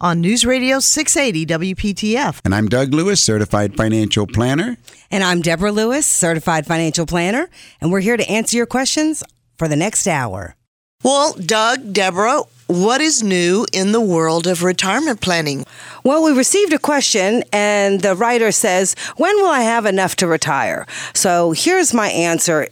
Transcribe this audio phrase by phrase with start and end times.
[0.00, 2.40] on News Radio 680 WPTF.
[2.44, 4.76] And I'm Doug Lewis, certified financial planner.
[5.10, 7.48] And I'm Deborah Lewis, certified financial planner,
[7.80, 9.24] and we're here to answer your questions
[9.56, 10.56] for the next hour.
[11.02, 15.64] Well, Doug, Deborah, what is new in the world of retirement planning?
[16.04, 20.26] Well, we received a question, and the writer says, When will I have enough to
[20.26, 20.86] retire?
[21.14, 22.68] So here's my answer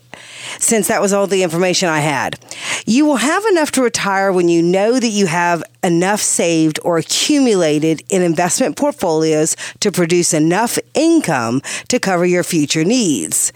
[0.59, 2.39] since that was all the information I had.
[2.87, 6.99] You will have enough to retire when you know that you have enough saved or
[6.99, 13.53] accumulated in investment portfolios to produce enough income to cover your future needs.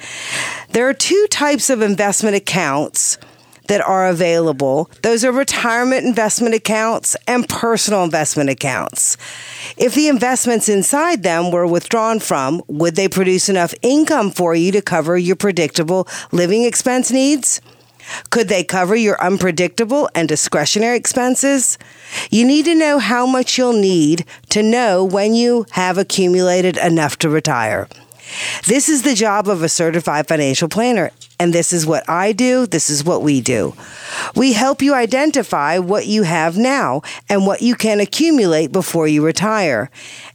[0.71, 3.19] There are two types of investment accounts
[3.71, 4.91] that are available.
[5.03, 9.17] Those are retirement investment accounts and personal investment accounts.
[9.77, 14.73] If the investments inside them were withdrawn from, would they produce enough income for you
[14.73, 17.61] to cover your predictable living expense needs?
[18.31, 21.79] Could they cover your unpredictable and discretionary expenses?
[22.29, 27.19] You need to know how much you'll need to know when you have accumulated enough
[27.19, 27.87] to retire.
[28.67, 32.67] This is the job of a certified financial planner, and this is what I do,
[32.67, 33.75] this is what we do.
[34.37, 39.25] We help you identify what you have now and what you can accumulate before you
[39.25, 39.91] retire,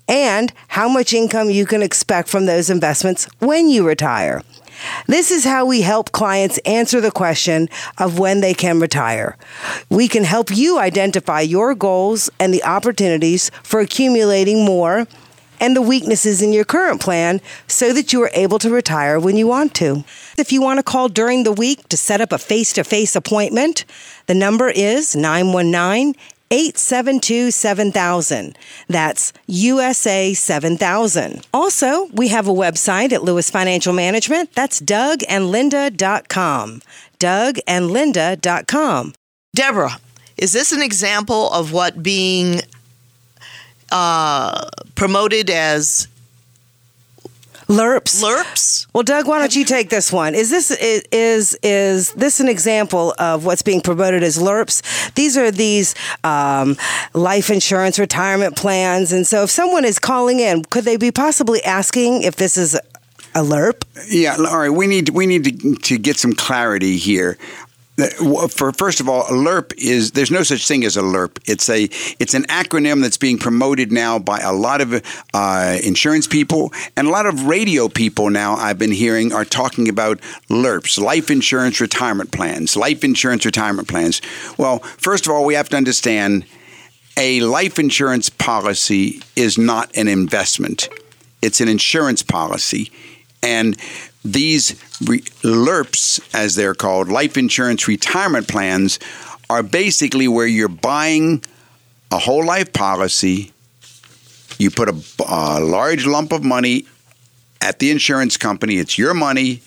[0.08, 4.42] and how much income you can expect from those investments when you retire.
[5.08, 9.38] This is how we help clients answer the question of when they can retire.
[9.90, 15.08] We can help you identify your goals and the opportunities for accumulating more
[15.60, 19.38] and the weaknesses in your current plan so that you are able to retire when
[19.38, 20.04] you want to.
[20.38, 23.16] If you want to call during the week to set up a face to face
[23.16, 23.86] appointment,
[24.28, 26.16] the number is 919
[26.52, 28.58] 872 7000.
[28.88, 31.48] That's USA 7000.
[31.54, 34.54] Also, we have a website at Lewis Financial Management.
[34.54, 36.82] That's dougandlinda.com.
[37.20, 39.14] Dougandlinda.com.
[39.56, 40.00] Deborah,
[40.38, 42.62] is this an example of what being
[43.92, 46.08] uh, promoted as
[47.68, 48.22] LIRPs.
[48.22, 48.88] LIRPs?
[48.94, 50.36] Well, Doug, why don't you take this one?
[50.36, 55.14] Is this is is this an example of what's being promoted as LIRPs?
[55.16, 56.78] These are these um,
[57.14, 61.64] life insurance retirement plans, and so if someone is calling in, could they be possibly
[61.64, 62.76] asking if this is
[63.34, 63.84] a LIRP?
[64.10, 64.70] Yeah, all right.
[64.70, 67.38] We need we need to, to get some clarity here
[67.98, 71.40] for first of all, a LIRP is there's no such thing as a LIRP.
[71.46, 71.86] It's a
[72.20, 75.02] it's an acronym that's being promoted now by a lot of
[75.34, 78.30] uh, insurance people and a lot of radio people.
[78.30, 80.20] Now I've been hearing are talking about
[80.50, 84.22] LIRPs, life insurance retirement plans, life insurance retirement plans.
[84.58, 86.46] Well, first of all, we have to understand
[87.18, 90.90] a life insurance policy is not an investment;
[91.42, 92.92] it's an insurance policy,
[93.42, 93.78] and
[94.26, 94.76] these
[95.06, 99.00] re- LIRPs, as they're called, life insurance retirement plans,
[99.50, 101.44] are basically where you're buying
[102.12, 103.54] a whole life policy.
[104.58, 105.00] You put a,
[105.30, 106.88] a large lump of money
[107.62, 108.78] at the insurance company.
[108.78, 109.62] It's your money.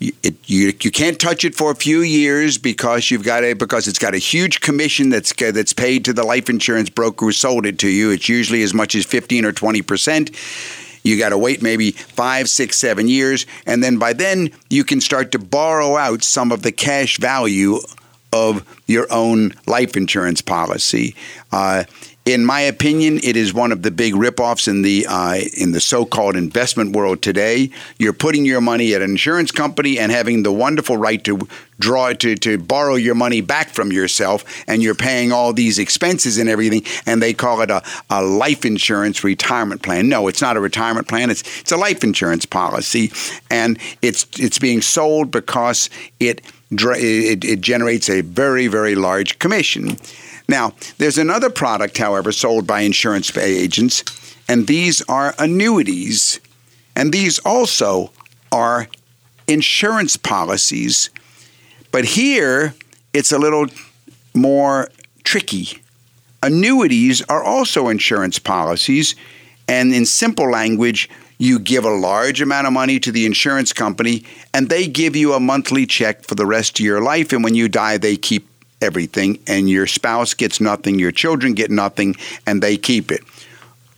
[0.00, 3.88] It, you, you can't touch it for a few years because you've got a because
[3.88, 7.64] it's got a huge commission that's that's paid to the life insurance broker who sold
[7.64, 8.10] it to you.
[8.10, 10.32] It's usually as much as fifteen or twenty percent
[11.06, 15.00] you got to wait maybe five, six, seven years, and then by then you can
[15.00, 17.78] start to borrow out some of the cash value
[18.32, 21.14] of your own life insurance policy.
[21.52, 21.84] Uh,
[22.26, 25.80] in my opinion, it is one of the big ripoffs in the uh, in the
[25.80, 27.70] so-called investment world today.
[27.98, 31.46] You're putting your money at an insurance company and having the wonderful right to
[31.78, 36.36] draw to to borrow your money back from yourself, and you're paying all these expenses
[36.36, 37.80] and everything, and they call it a,
[38.10, 40.08] a life insurance retirement plan.
[40.08, 41.30] No, it's not a retirement plan.
[41.30, 43.12] It's it's a life insurance policy,
[43.52, 46.42] and it's it's being sold because it
[46.72, 49.96] it, it generates a very very large commission.
[50.48, 54.04] Now, there's another product, however, sold by insurance agents,
[54.48, 56.40] and these are annuities.
[56.94, 58.12] And these also
[58.52, 58.88] are
[59.48, 61.10] insurance policies.
[61.90, 62.74] But here,
[63.12, 63.66] it's a little
[64.34, 64.88] more
[65.24, 65.82] tricky.
[66.42, 69.16] Annuities are also insurance policies,
[69.68, 74.24] and in simple language, you give a large amount of money to the insurance company,
[74.54, 77.32] and they give you a monthly check for the rest of your life.
[77.32, 78.48] And when you die, they keep
[78.80, 83.22] everything, and your spouse gets nothing, your children get nothing, and they keep it.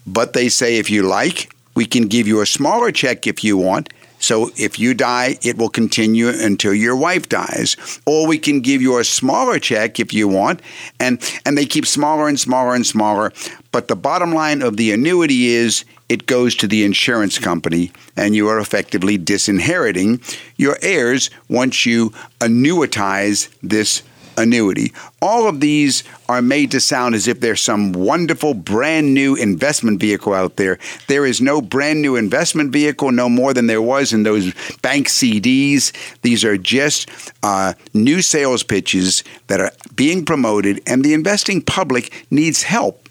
[0.06, 3.56] But they say, if you like, we can give you a smaller check if you
[3.56, 3.92] want.
[4.20, 7.76] So if you die, it will continue until your wife dies.
[8.04, 10.60] Or we can give you a smaller check if you want,
[10.98, 13.32] and, and they keep smaller and smaller and smaller.
[13.70, 18.34] But the bottom line of the annuity is it goes to the insurance company, and
[18.34, 20.20] you are effectively disinheriting
[20.56, 22.10] your heirs once you
[22.40, 24.02] annuitize this
[24.38, 24.93] annuity.
[25.20, 30.00] All of these are made to sound as if there's some wonderful brand new investment
[30.00, 30.79] vehicle out there.
[31.08, 35.08] There is no brand new investment vehicle, no more than there was in those bank
[35.08, 35.93] CDs.
[36.23, 37.11] These are just
[37.43, 43.07] uh, new sales pitches that are being promoted, and the investing public needs help.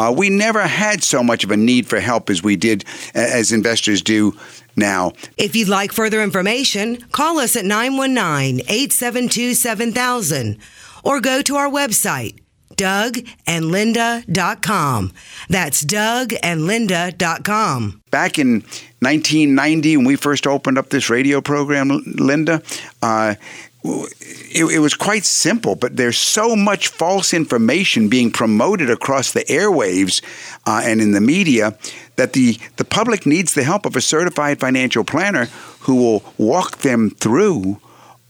[0.00, 3.52] Uh, we never had so much of a need for help as we did, as
[3.52, 4.34] investors do
[4.74, 5.12] now.
[5.36, 10.56] If you'd like further information, call us at 919 872 7000
[11.04, 12.38] or go to our website,
[12.76, 15.12] dougandlinda.com.
[15.50, 18.02] That's dougandlinda.com.
[18.10, 18.62] Back in
[19.00, 22.62] 1990, when we first opened up this radio program, Linda,
[23.02, 23.34] uh,
[23.82, 29.44] it, it, was quite simple, but there's so much false information being promoted across the
[29.44, 30.22] airwaves
[30.66, 31.76] uh, and in the media
[32.16, 35.46] that the, the public needs the help of a certified financial planner
[35.80, 37.80] who will walk them through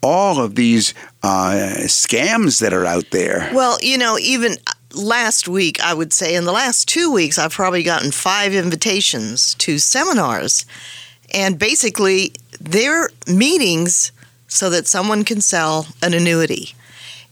[0.03, 3.51] all of these uh, scams that are out there.
[3.53, 4.57] Well, you know, even
[4.95, 9.55] last week, I would say, in the last two weeks, I've probably gotten five invitations
[9.57, 10.65] to seminars.
[11.35, 14.13] And basically, they're meetings
[14.51, 16.75] so that someone can sell an annuity.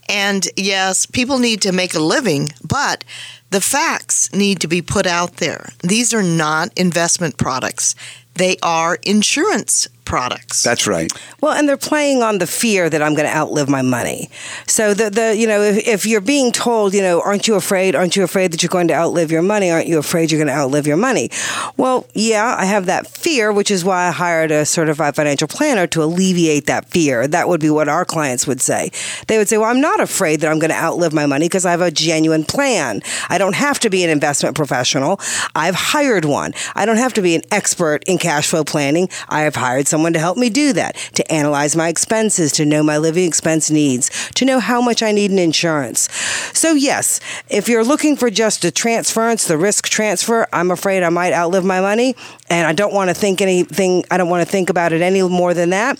[0.09, 3.05] And yes, people need to make a living, but
[3.51, 5.69] the facts need to be put out there.
[5.83, 7.95] These are not investment products,
[8.35, 10.63] they are insurance products.
[10.63, 11.13] That's right.
[11.41, 14.31] Well, and they're playing on the fear that I'm going to outlive my money.
[14.67, 17.95] So the the you know if, if, you're being told you know aren't you afraid
[17.95, 20.49] aren't you afraid that you're going to outlive your money aren't you afraid you're going
[20.49, 21.31] to outlive your money?
[21.77, 25.87] Well, yeah, I have that fear, which is why I hired a certified financial planner
[25.89, 27.29] to alleviate that fear.
[27.29, 28.91] That would be what our clients would say.
[29.27, 31.67] They would say, "Well, I'm not afraid that I'm going to outlive my money because
[31.67, 33.03] I have a genuine plan.
[33.29, 35.21] I don't have to be an investment professional.
[35.55, 36.55] I've hired one.
[36.75, 39.11] I don't have to be an expert in cash flow planning.
[39.29, 42.65] I have hired someone someone to help me do that, to analyze my expenses, to
[42.65, 46.09] know my living expense needs, to know how much I need in insurance.
[46.57, 47.19] So, yes,
[47.51, 51.65] if you're looking for just a transference, the risk transfer, I'm afraid I might outlive
[51.65, 52.15] my money
[52.49, 55.21] and I don't want to think anything, I don't want to think about it any
[55.21, 55.99] more than that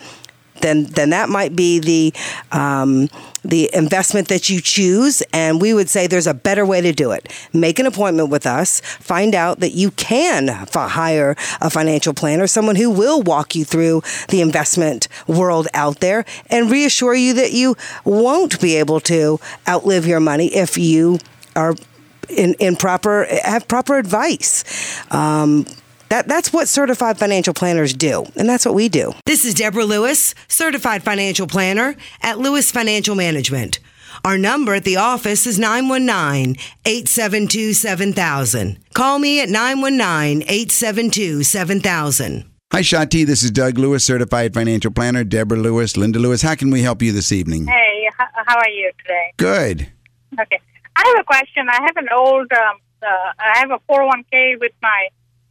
[0.61, 2.15] then then that might be the
[2.53, 3.09] um,
[3.45, 5.23] the investment that you choose.
[5.33, 7.33] And we would say there's a better way to do it.
[7.53, 8.81] Make an appointment with us.
[8.81, 14.03] Find out that you can hire a financial planner, someone who will walk you through
[14.29, 20.07] the investment world out there, and reassure you that you won't be able to outlive
[20.07, 21.19] your money if you
[21.57, 21.75] are
[22.29, 24.65] in, in proper have proper advice.
[25.11, 25.67] Um,
[26.09, 29.13] that, that's what certified financial planners do, and that's what we do.
[29.27, 33.79] This is Deborah Lewis, certified financial planner at Lewis Financial Management.
[34.25, 38.79] Our number at the office is 919 872 7000.
[38.95, 42.51] Call me at 919 872 7000.
[42.73, 43.25] Hi, Shati.
[43.25, 45.25] This is Doug Lewis, certified financial planner.
[45.25, 46.43] Deborah Lewis, Linda Lewis.
[46.43, 47.67] How can we help you this evening?
[47.67, 49.33] Hey, how are you today?
[49.37, 49.89] Good.
[50.39, 50.61] Okay.
[50.97, 51.69] I have a question.
[51.71, 53.07] I have an old, um, uh,
[53.39, 55.09] I have a 401k with my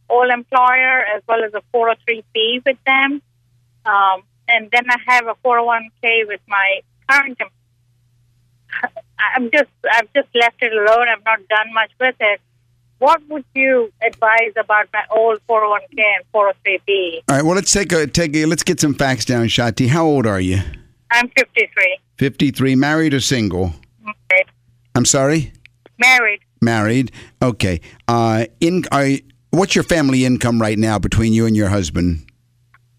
[0.08, 3.22] old employer as well as a 403b with them.
[3.84, 7.38] Um, and then I have a 401k with my current.
[9.34, 11.06] I'm just I've just left it alone.
[11.08, 12.40] I've not done much with it.
[12.98, 17.22] What would you advise about my old 401k and 403b?
[17.28, 17.44] All right.
[17.44, 19.88] Well, let's take a take a let's get some facts down, Shati.
[19.88, 20.58] How old are you?
[21.10, 21.98] I'm 53.
[22.18, 22.76] 53.
[22.76, 23.72] Married or single?
[24.02, 24.46] Married.
[24.94, 25.52] I'm sorry.
[25.98, 26.40] Married.
[26.60, 27.12] Married.
[27.40, 27.80] Okay.
[28.06, 29.06] Uh, in are
[29.50, 32.30] What's your family income right now between you and your husband?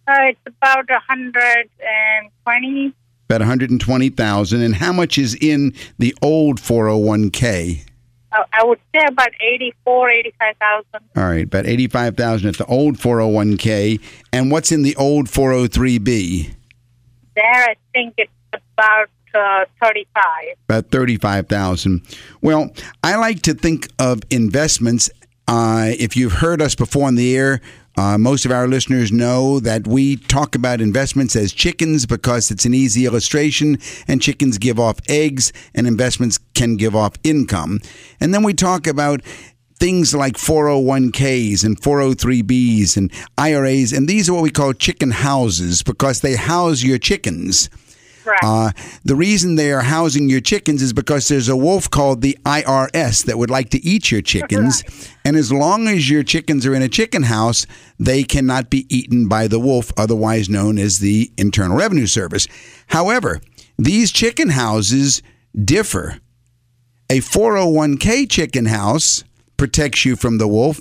[0.07, 2.93] Uh, it's about a hundred and twenty.
[3.27, 4.61] About one hundred and twenty thousand.
[4.61, 7.83] And how much is in the old four hundred oh one k?
[8.31, 11.07] Uh, would say about eighty-four, eighty-five thousand.
[11.15, 14.01] All right, about eighty-five thousand at the old 401k.
[14.33, 16.49] And what's in the old four hundred three b?
[17.35, 20.23] There, I think it's about uh, 35.
[20.67, 22.01] About 35,000.
[22.41, 22.71] Well,
[23.03, 25.09] I like to think of investments
[25.49, 27.59] uh, if you've heard us before on the air,
[27.97, 32.65] Uh, most of our listeners know that we talk about investments as chickens because it's
[32.65, 33.77] an easy illustration,
[34.07, 37.81] and chickens give off eggs, and investments can give off income.
[38.21, 39.19] And then we talk about
[39.79, 45.83] things like 401ks and 403bs and IRAs, and these are what we call chicken houses
[45.83, 47.69] because they house your chickens.
[48.25, 48.39] Right.
[48.43, 48.71] Uh,
[49.03, 53.25] the reason they are housing your chickens is because there's a wolf called the IRS
[53.25, 54.83] that would like to eat your chickens.
[55.25, 57.65] And as long as your chickens are in a chicken house,
[57.99, 62.47] they cannot be eaten by the wolf, otherwise known as the Internal Revenue Service.
[62.87, 63.41] However,
[63.77, 65.21] these chicken houses
[65.55, 66.19] differ.
[67.09, 69.23] A 401k chicken house
[69.57, 70.79] protects you from the wolf,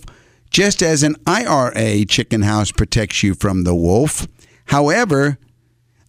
[0.51, 4.27] just as an IRA chicken house protects you from the wolf.
[4.67, 5.39] However,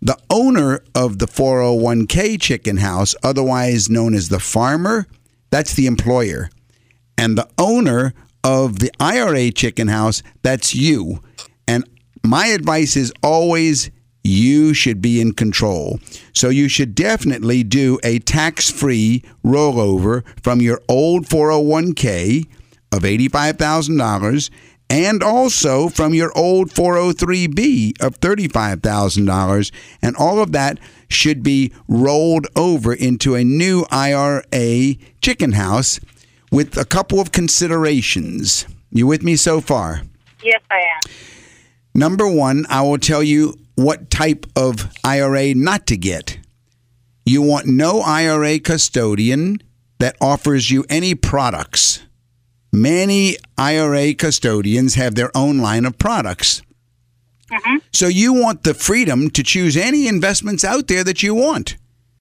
[0.01, 5.07] the owner of the 401k chicken house, otherwise known as the farmer,
[5.49, 6.49] that's the employer.
[7.17, 8.13] And the owner
[8.43, 11.21] of the IRA chicken house, that's you.
[11.67, 11.87] And
[12.23, 13.91] my advice is always
[14.23, 15.99] you should be in control.
[16.33, 22.47] So you should definitely do a tax free rollover from your old 401k
[22.91, 24.49] of $85,000
[24.89, 30.79] and also from your old 403b of $35,000 and all of that
[31.09, 35.99] should be rolled over into a new IRA chicken house
[36.51, 38.65] with a couple of considerations.
[38.91, 40.01] You with me so far?
[40.43, 41.11] Yes, I am.
[41.93, 46.39] Number 1, I will tell you what type of IRA not to get.
[47.25, 49.61] You want no IRA custodian
[49.99, 52.01] that offers you any products.
[52.71, 56.61] Many IRA custodians have their own line of products.
[57.51, 57.77] Mm-hmm.
[57.91, 61.77] So you want the freedom to choose any investments out there that you want.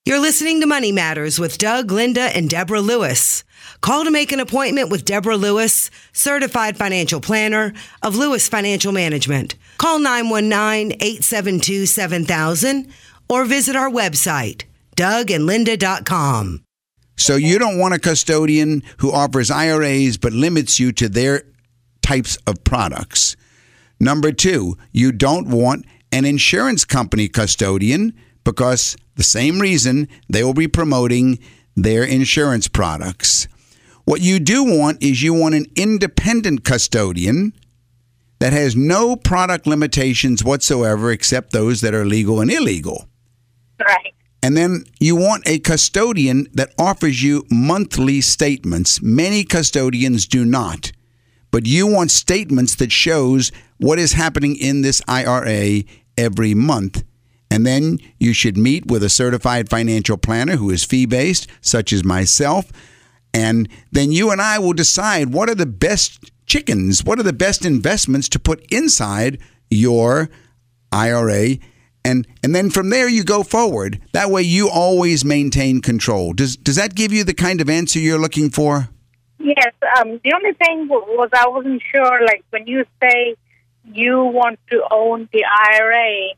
[0.07, 3.45] You're listening to Money Matters with Doug, Linda, and Deborah Lewis.
[3.83, 9.55] Call to make an appointment with Deborah Lewis, certified financial planner of Lewis Financial Management.
[9.77, 12.91] Call 919 872 7000
[13.29, 14.63] or visit our website,
[14.97, 16.65] dougandlinda.com.
[17.19, 21.43] So you don't want a custodian who offers IRAs but limits you to their
[22.01, 23.37] types of products.
[24.01, 30.55] Number two, you don't want an insurance company custodian because the same reason they will
[30.55, 31.39] be promoting
[31.77, 33.49] their insurance products.
[34.05, 37.53] What you do want is you want an independent custodian
[38.39, 43.09] that has no product limitations whatsoever except those that are legal and illegal.
[43.81, 44.15] Right.
[44.43, 49.03] And then you want a custodian that offers you monthly statements.
[49.03, 50.93] Many custodians do not.
[51.51, 55.83] But you want statements that shows what is happening in this IRA
[56.17, 57.05] every month.
[57.51, 61.93] And then you should meet with a certified financial planner who is fee based, such
[61.93, 62.71] as myself.
[63.33, 67.33] And then you and I will decide what are the best chickens, what are the
[67.33, 69.39] best investments to put inside
[69.71, 70.29] your
[70.93, 71.57] IRA.
[72.09, 74.01] And, and then from there you go forward.
[74.13, 76.33] That way you always maintain control.
[76.33, 78.89] Does, does that give you the kind of answer you're looking for?
[79.39, 79.73] Yes.
[79.99, 82.21] Um, the only thing was I wasn't sure.
[82.25, 83.37] Like when you say
[83.85, 86.31] you want to own the IRA,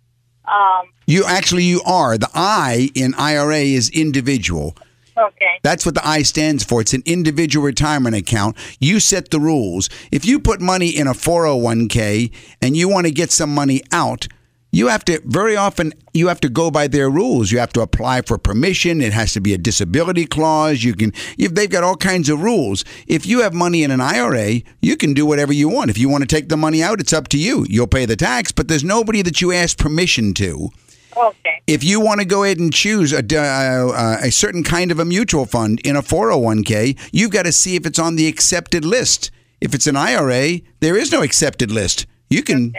[0.47, 2.19] um, You actually you are.
[2.19, 4.77] The I in IRA is individual.
[5.17, 5.59] okay.
[5.63, 6.81] That's what the I stands for.
[6.81, 8.57] It's an individual retirement account.
[8.81, 9.89] You set the rules.
[10.11, 12.31] If you put money in a 401k
[12.63, 14.29] and you want to get some money out,
[14.73, 17.51] you have to very often you have to go by their rules.
[17.51, 19.01] You have to apply for permission.
[19.01, 20.85] It has to be a disability clause.
[20.85, 22.85] You can if they've got all kinds of rules.
[23.07, 25.91] If you have money in an IRA, you can do whatever you want.
[25.91, 27.67] If you want to take the money out, it's up to you.
[27.69, 30.71] You'll pay the tax, but there's nobody that you ask permission to
[31.17, 31.61] Okay.
[31.67, 35.05] if you want to go ahead and choose a, uh, a certain kind of a
[35.05, 39.31] mutual fund in a 401k, you've got to see if it's on the accepted list.
[39.61, 42.07] If it's an IRA, there is no accepted list.
[42.31, 42.73] You can,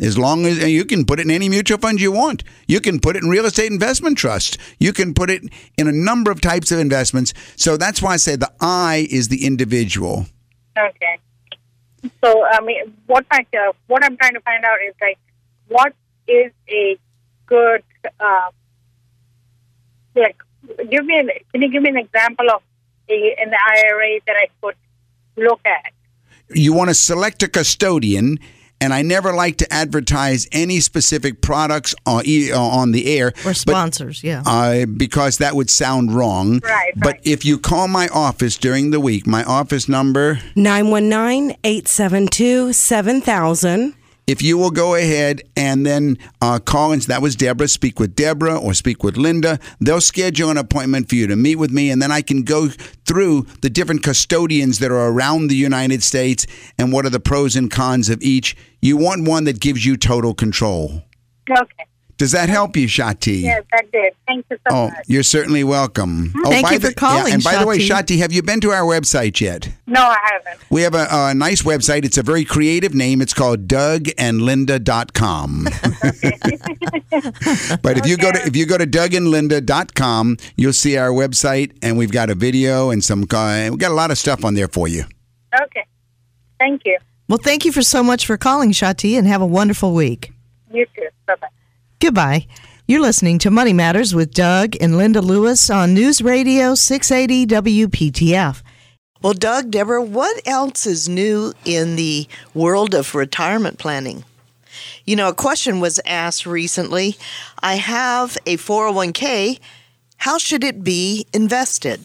[0.00, 2.44] as long as you can put it in any mutual fund you want.
[2.66, 4.58] You can put it in real estate investment trust.
[4.78, 5.42] You can put it
[5.76, 7.34] in a number of types of investments.
[7.56, 10.26] So that's why I say the I is the individual.
[10.76, 11.18] Okay.
[12.24, 15.18] So I mean, what I uh, what I'm trying to find out is like,
[15.66, 15.94] what
[16.26, 16.96] is a
[17.46, 17.82] good
[18.20, 18.50] uh,
[20.14, 20.36] like?
[20.90, 22.62] Give me an, can you give me an example of
[23.08, 24.76] a, an IRA that I could
[25.36, 25.92] look at?
[26.50, 28.38] you want to select a custodian
[28.80, 33.28] and I never like to advertise any specific products on, e- on the air.
[33.28, 34.42] Or but- sponsors, yeah.
[34.46, 36.60] uh, because that would sound wrong.
[36.62, 37.20] Right, But right.
[37.24, 43.94] if you call my office during the week, my office number 919 872 7000.
[44.28, 48.14] If you will go ahead and then uh, call and that was Deborah, speak with
[48.14, 49.58] Deborah or speak with Linda.
[49.80, 52.68] They'll schedule an appointment for you to meet with me, and then I can go
[52.68, 56.46] through the different custodians that are around the United States
[56.78, 58.54] and what are the pros and cons of each.
[58.82, 61.02] You want one that gives you total control.
[61.50, 61.87] Okay.
[62.18, 63.42] Does that help you, Shati?
[63.42, 64.12] Yes, that did.
[64.26, 65.04] Thank you so Oh, much.
[65.06, 66.32] you're certainly welcome.
[66.44, 68.16] Oh, Thank by you for the- calling, and by the way, Shati.
[68.16, 69.68] Shati, have you been to our website yet?
[69.86, 70.60] No, I haven't.
[70.68, 72.04] We have a, a nice website.
[72.04, 73.22] It's a very creative name.
[73.22, 75.64] It's called dougandlinda.com.
[77.82, 81.96] but if you go to if you go to dougandlinda.com, you'll see our website and
[81.96, 84.68] we've got a video and some uh, we've got a lot of stuff on there
[84.68, 85.04] for you.
[85.54, 85.84] Okay.
[86.58, 86.98] Thank you.
[87.28, 90.32] Well, thank you for so much for calling, Shati, and have a wonderful week.
[90.72, 91.06] You too.
[91.26, 91.48] Bye bye.
[92.00, 92.46] Goodbye.
[92.86, 98.62] You're listening to Money Matters with Doug and Linda Lewis on News Radio 680 WPTF.
[99.20, 104.22] Well, Doug, Deborah, what else is new in the world of retirement planning?
[105.04, 107.16] You know, a question was asked recently
[107.58, 109.58] I have a 401k.
[110.18, 112.00] How should it be invested?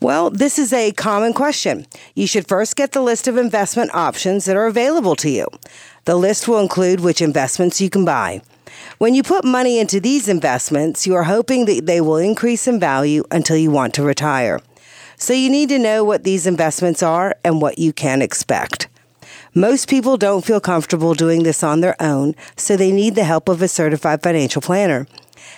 [0.00, 1.84] Well, this is a common question.
[2.14, 5.48] You should first get the list of investment options that are available to you.
[6.04, 8.40] The list will include which investments you can buy.
[8.98, 12.80] When you put money into these investments, you are hoping that they will increase in
[12.80, 14.58] value until you want to retire.
[15.16, 18.88] So you need to know what these investments are and what you can expect.
[19.54, 23.48] Most people don't feel comfortable doing this on their own, so they need the help
[23.48, 25.06] of a certified financial planner.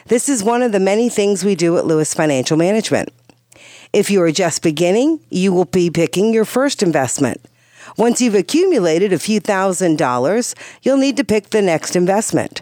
[0.09, 3.09] This is one of the many things we do at Lewis Financial Management.
[3.95, 7.41] If you are just beginning, you will be picking your first investment.
[7.97, 12.61] Once you've accumulated a few thousand dollars, you'll need to pick the next investment.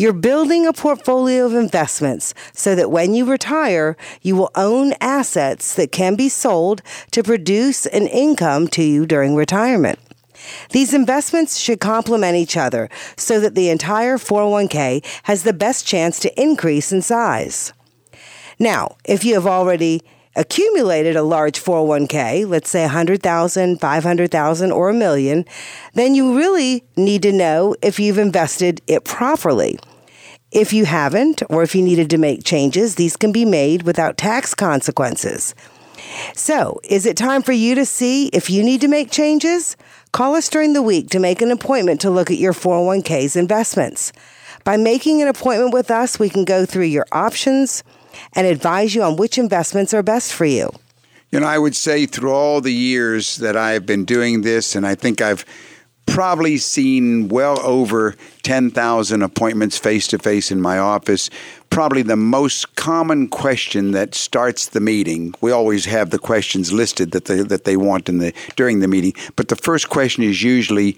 [0.00, 5.74] You're building a portfolio of investments so that when you retire, you will own assets
[5.74, 9.98] that can be sold to produce an income to you during retirement.
[10.70, 16.20] These investments should complement each other so that the entire 401k has the best chance
[16.20, 17.72] to increase in size.
[18.60, 20.02] Now, if you have already
[20.36, 25.44] accumulated a large 401k, let's say 100,000, 500,000 or a million,
[25.94, 29.76] then you really need to know if you've invested it properly.
[30.50, 34.16] If you haven't or if you needed to make changes, these can be made without
[34.16, 35.54] tax consequences.
[36.34, 39.76] So, is it time for you to see if you need to make changes?
[40.12, 44.10] Call us during the week to make an appointment to look at your 401k's investments.
[44.64, 47.84] By making an appointment with us, we can go through your options
[48.32, 50.70] and advise you on which investments are best for you.
[51.30, 54.86] You know, I would say through all the years that I've been doing this, and
[54.86, 55.44] I think I've
[56.08, 61.30] probably seen well over 10,000 appointments face to face in my office.
[61.70, 65.34] Probably the most common question that starts the meeting.
[65.40, 68.88] We always have the questions listed that they, that they want in the during the
[68.88, 70.96] meeting, but the first question is usually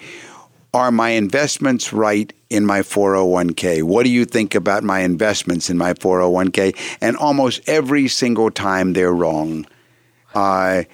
[0.72, 3.82] are my investments right in my 401k?
[3.82, 6.76] What do you think about my investments in my 401k?
[7.00, 9.66] And almost every single time they're wrong.
[10.32, 10.84] Uh,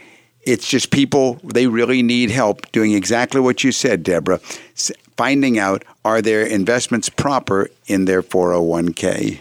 [0.46, 4.40] it's just people, they really need help doing exactly what you said, Deborah.
[5.16, 9.40] Finding out are their investments proper in their 401k?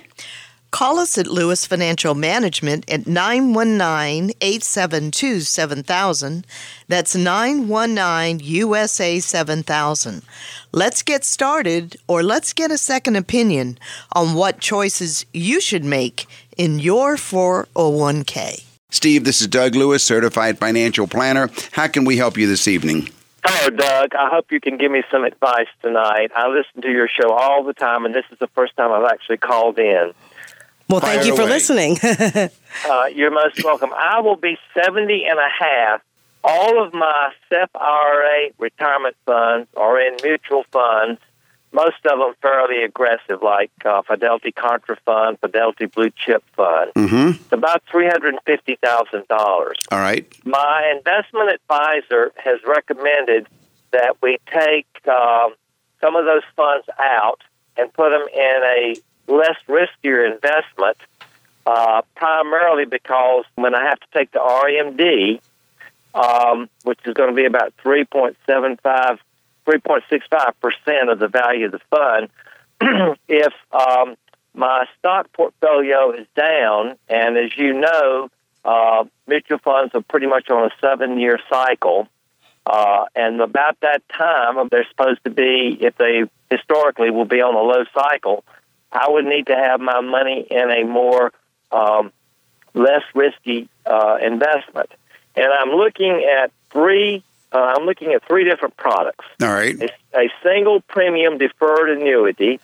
[0.71, 6.45] Call us at Lewis Financial Management at 919 872 7000.
[6.89, 10.21] That's 919 USA 7000.
[10.73, 13.77] Let's get started, or let's get a second opinion
[14.11, 16.25] on what choices you should make
[16.57, 18.64] in your 401k.
[18.95, 21.49] Steve, this is Doug Lewis, certified financial planner.
[21.73, 23.09] How can we help you this evening?
[23.43, 24.15] Hello, Doug.
[24.15, 26.31] I hope you can give me some advice tonight.
[26.33, 29.11] I listen to your show all the time, and this is the first time I've
[29.11, 30.13] actually called in.
[30.87, 31.51] Well, thank Fire you for away.
[31.51, 31.97] listening.
[32.89, 33.89] Uh, you're most welcome.
[33.95, 36.01] I will be 70 and a half.
[36.43, 41.21] All of my SEP IRA retirement funds are in mutual funds,
[41.75, 46.91] most of them fairly aggressive, like uh, Fidelity Contra Fund, Fidelity Blue Chip Fund.
[46.95, 47.41] Mm-hmm.
[47.41, 49.29] It's about $350,000.
[49.91, 50.25] All right.
[50.45, 53.47] My investment advisor has recommended
[53.91, 55.53] that we take um,
[55.99, 57.41] some of those funds out
[57.77, 58.95] and put them in a
[59.27, 60.97] less riskier investment,
[61.65, 65.41] uh, primarily because when I have to take the RMD,
[66.13, 69.19] um, which is going to be about 3.75,
[69.65, 72.29] 3.65% of the value of the fund,
[73.27, 74.15] if um,
[74.53, 78.29] my stock portfolio is down, and as you know,
[78.63, 82.07] uh, mutual funds are pretty much on a seven year cycle.
[82.65, 87.53] Uh, and about that time, they're supposed to be, if they historically will be on
[87.53, 88.43] a low cycle,
[88.91, 91.31] I would need to have my money in a more
[91.71, 92.11] um,
[92.73, 94.89] less risky uh, investment.
[95.35, 97.23] And I'm looking at three
[97.55, 99.25] uh, I'm looking at three different products.
[99.41, 99.79] All right.
[100.13, 102.59] A, a single premium deferred annuity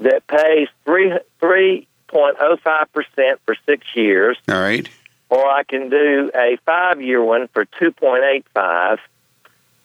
[0.00, 4.88] that pays three three point oh five percent for six years, All right.
[5.28, 8.98] or I can do a five year one for two point eight five,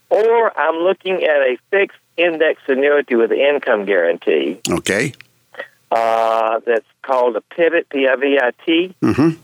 [0.09, 5.13] or I'm looking at a fixed index annuity with an income guarantee Okay.
[5.91, 8.95] uh, that's called a pivot P I V I T.
[9.01, 9.37] Mhm.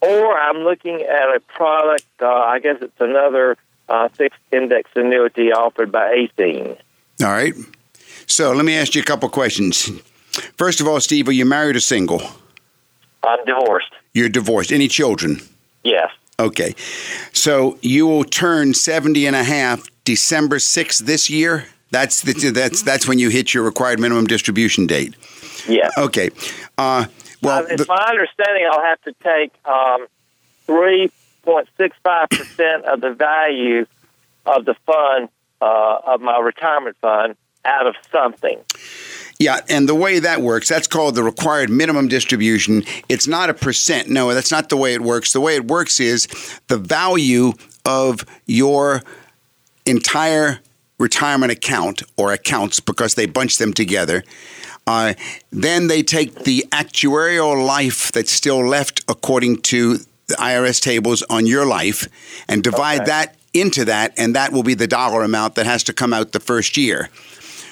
[0.00, 2.04] Or I'm looking at a product.
[2.20, 3.56] Uh, I guess it's another
[3.88, 6.76] uh, fixed index annuity offered by Athene.
[7.22, 7.54] All right.
[8.26, 9.90] So let me ask you a couple questions.
[10.56, 12.20] First of all, Steve, are you married or single?
[13.22, 13.92] I'm divorced.
[14.12, 14.72] You're divorced.
[14.72, 15.40] Any children?
[15.82, 16.10] Yes.
[16.38, 16.74] Okay.
[17.32, 21.66] So you will turn 70 and a half December 6th this year.
[21.90, 25.14] That's the, that's that's when you hit your required minimum distribution date.
[25.68, 25.92] Yes.
[25.96, 26.30] Okay.
[26.76, 27.06] Uh,
[27.46, 30.06] well, Uh, it's the- my understanding I'll have to take um,
[30.66, 33.86] 3.65% of the value
[34.44, 35.28] of the fund,
[35.60, 38.58] uh, of my retirement fund, out of something.
[39.38, 42.84] Yeah, and the way that works, that's called the required minimum distribution.
[43.08, 44.08] It's not a percent.
[44.08, 45.32] No, that's not the way it works.
[45.32, 46.26] The way it works is
[46.68, 47.52] the value
[47.84, 49.02] of your
[49.84, 50.60] entire
[50.98, 54.24] retirement account or accounts because they bunch them together.
[54.86, 55.14] Uh,
[55.50, 61.46] then they take the actuarial life that's still left according to the IRS tables on
[61.46, 62.08] your life
[62.48, 63.06] and divide Okay.
[63.06, 66.32] that into that, and that will be the dollar amount that has to come out
[66.32, 67.08] the first year.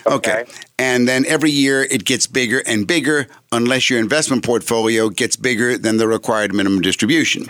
[0.07, 0.41] Okay.
[0.41, 0.53] Okay.
[0.79, 5.79] And then every year it gets bigger and bigger unless your investment portfolio gets bigger
[5.79, 7.47] than the required minimum distribution.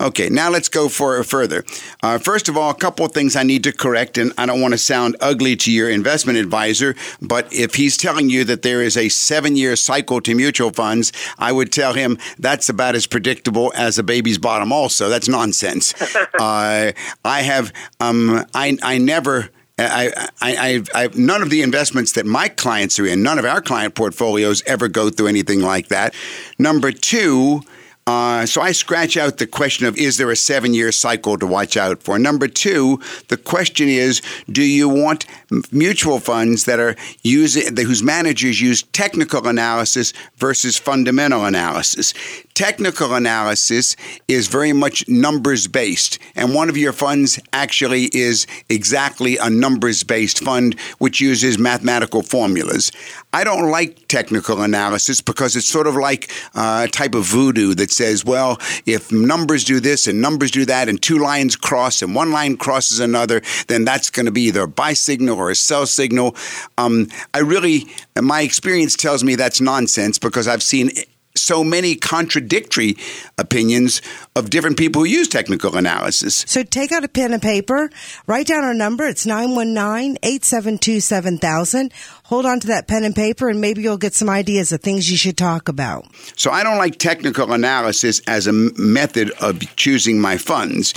[0.00, 1.64] Okay, now let's go for further.
[2.02, 4.60] Uh, first of all, a couple of things I need to correct, and I don't
[4.60, 8.82] want to sound ugly to your investment advisor, but if he's telling you that there
[8.82, 13.06] is a seven year cycle to mutual funds, I would tell him that's about as
[13.06, 15.08] predictable as a baby's bottom, also.
[15.08, 15.94] That's nonsense.
[16.40, 16.90] uh,
[17.24, 19.50] I have, um, I, I never.
[19.76, 23.44] I, I, I, I, none of the investments that my clients are in, none of
[23.44, 26.14] our client portfolios ever go through anything like that.
[26.58, 27.62] Number two,
[28.06, 31.46] uh, so I scratch out the question of is there a seven year cycle to
[31.46, 32.18] watch out for?
[32.18, 35.24] Number two, the question is do you want
[35.72, 42.12] mutual funds that are using, whose managers use technical analysis versus fundamental analysis?
[42.54, 43.96] Technical analysis
[44.28, 50.04] is very much numbers based, and one of your funds actually is exactly a numbers
[50.04, 52.92] based fund which uses mathematical formulas.
[53.32, 57.74] I don't like technical analysis because it's sort of like uh, a type of voodoo
[57.74, 62.02] that says, well, if numbers do this and numbers do that, and two lines cross
[62.02, 65.50] and one line crosses another, then that's going to be either a buy signal or
[65.50, 66.36] a sell signal.
[66.78, 67.88] Um, I really,
[68.22, 70.90] my experience tells me that's nonsense because I've seen
[71.36, 72.96] so many contradictory
[73.38, 74.00] opinions
[74.36, 76.44] of different people who use technical analysis.
[76.46, 77.90] So take out a pen and paper,
[78.26, 79.04] write down our number.
[79.06, 81.92] It's 919-872-7000.
[82.24, 85.10] Hold on to that pen and paper and maybe you'll get some ideas of things
[85.10, 86.06] you should talk about.
[86.36, 90.92] So I don't like technical analysis as a method of choosing my funds.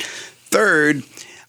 [0.50, 1.04] Third,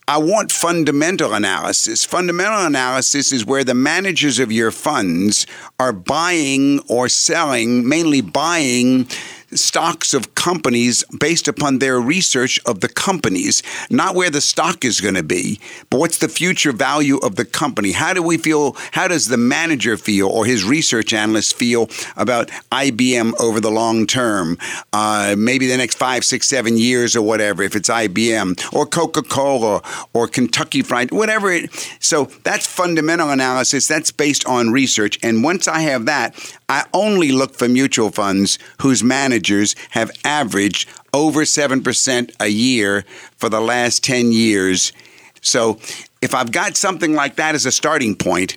[0.09, 2.07] I want fundamental analysis.
[2.07, 5.47] Fundamental analysis is where the managers of your funds
[5.79, 9.07] are buying or selling, mainly buying
[9.53, 15.01] stocks of companies based upon their research of the companies, not where the stock is
[15.01, 17.93] going to be, but what's the future value of the company.
[17.93, 18.77] How do we feel?
[18.93, 24.07] How does the manager feel or his research analyst feel about IBM over the long
[24.07, 24.59] term?
[24.93, 29.23] Uh, maybe the next five, six, seven years or whatever, if it's IBM or Coca
[29.23, 29.83] Cola
[30.13, 31.71] or Kentucky Fried, whatever it.
[32.01, 33.87] So that's fundamental analysis.
[33.87, 35.19] That's based on research.
[35.23, 36.35] And once I have that,
[36.69, 43.05] I only look for mutual funds whose managers have averaged over 7% a year
[43.37, 44.93] for the last 10 years.
[45.41, 45.79] So
[46.21, 48.57] if I've got something like that as a starting point,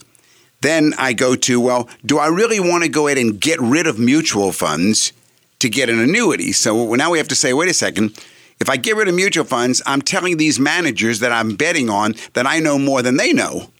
[0.59, 3.87] then I go to, well, do I really want to go ahead and get rid
[3.87, 5.13] of mutual funds
[5.59, 6.51] to get an annuity?
[6.51, 8.17] So now we have to say, wait a second.
[8.59, 12.13] If I get rid of mutual funds, I'm telling these managers that I'm betting on
[12.33, 13.71] that I know more than they know,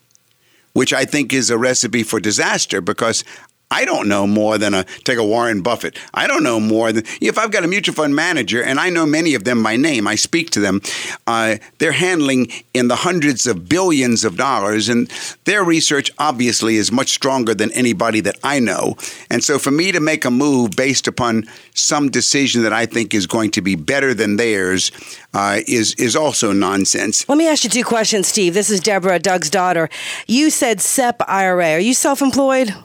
[0.74, 3.24] which I think is a recipe for disaster because
[3.72, 5.98] I don't know more than a take a Warren Buffett.
[6.14, 9.06] I don't know more than if I've got a mutual fund manager, and I know
[9.06, 10.08] many of them by name.
[10.08, 10.82] I speak to them.
[11.26, 15.10] Uh, they're handling in the hundreds of billions of dollars, and
[15.46, 18.98] their research obviously is much stronger than anybody that I know.
[19.30, 23.14] And so, for me to make a move based upon some decision that I think
[23.14, 24.92] is going to be better than theirs
[25.34, 27.28] uh, is is also nonsense.
[27.30, 28.54] Let me ask you two questions, Steve.
[28.54, 29.90] This is Deborah, Doug's daughter.
[30.28, 31.74] You said SEP IRA.
[31.74, 32.76] Are you self employed?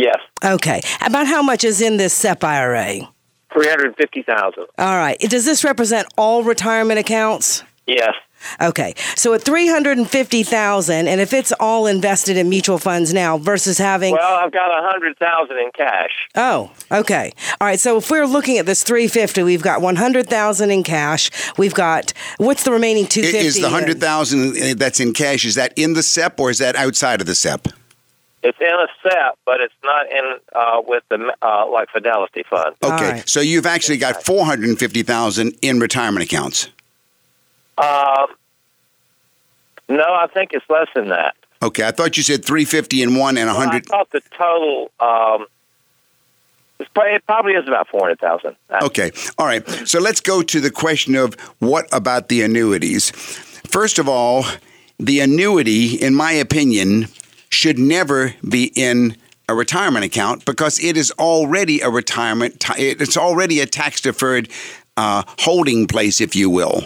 [0.00, 0.80] Yes, Okay.
[1.04, 3.00] About how much is in this SEP IRA?
[3.52, 4.66] three hundred fifty thousand.
[4.78, 5.18] All right.
[5.18, 7.62] Does this represent all retirement accounts?
[7.86, 8.12] Yes,
[8.60, 12.78] Okay, so at three hundred and fifty thousand, and if it's all invested in mutual
[12.78, 16.10] funds now versus having Well, I've got a hundred thousand in cash.
[16.36, 17.80] oh, okay, all right.
[17.80, 21.30] So if we're looking at this three fifty, we've got one hundred thousand in cash.
[21.56, 23.46] We've got what's the remaining two I- fifty?
[23.46, 25.44] Is the hundred thousand that's in cash?
[25.46, 27.68] Is that in the SEP or is that outside of the SEP?
[28.42, 32.76] It's in a SEP, but it's not in uh, with the uh, like Fidelity Fund.
[32.82, 33.28] Okay, right.
[33.28, 36.70] so you've actually got four hundred and fifty thousand in retirement accounts.
[37.78, 38.26] Um,
[39.88, 41.34] no, I think it's less than that.
[41.62, 43.86] Okay, I thought you said three fifty in one and a Well, I hundred.
[43.86, 45.46] thought the total um,
[46.94, 48.56] probably, it probably is about four hundred thousand.
[48.82, 49.68] Okay, all right.
[49.88, 53.10] So let's go to the question of what about the annuities?
[53.10, 54.44] First of all,
[54.98, 57.08] the annuity, in my opinion,
[57.50, 59.16] should never be in
[59.48, 62.64] a retirement account because it is already a retirement.
[62.76, 64.48] It's already a tax deferred
[64.96, 66.82] uh, holding place, if you will.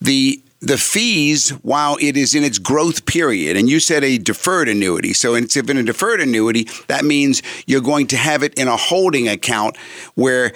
[0.00, 4.66] The the fees, while it is in its growth period, and you said a deferred
[4.66, 5.12] annuity.
[5.12, 8.76] So it's in a deferred annuity, that means you're going to have it in a
[8.76, 9.76] holding account
[10.14, 10.52] where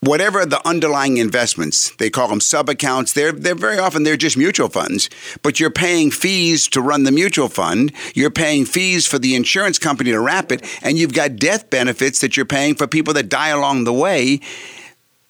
[0.00, 3.12] whatever the underlying investments, they call them sub accounts.
[3.12, 5.10] They're they're very often they're just mutual funds,
[5.42, 7.92] but you're paying fees to run the mutual fund.
[8.14, 12.20] You're paying fees for the insurance company to wrap it, and you've got death benefits
[12.20, 14.40] that you're paying for people that die along the way.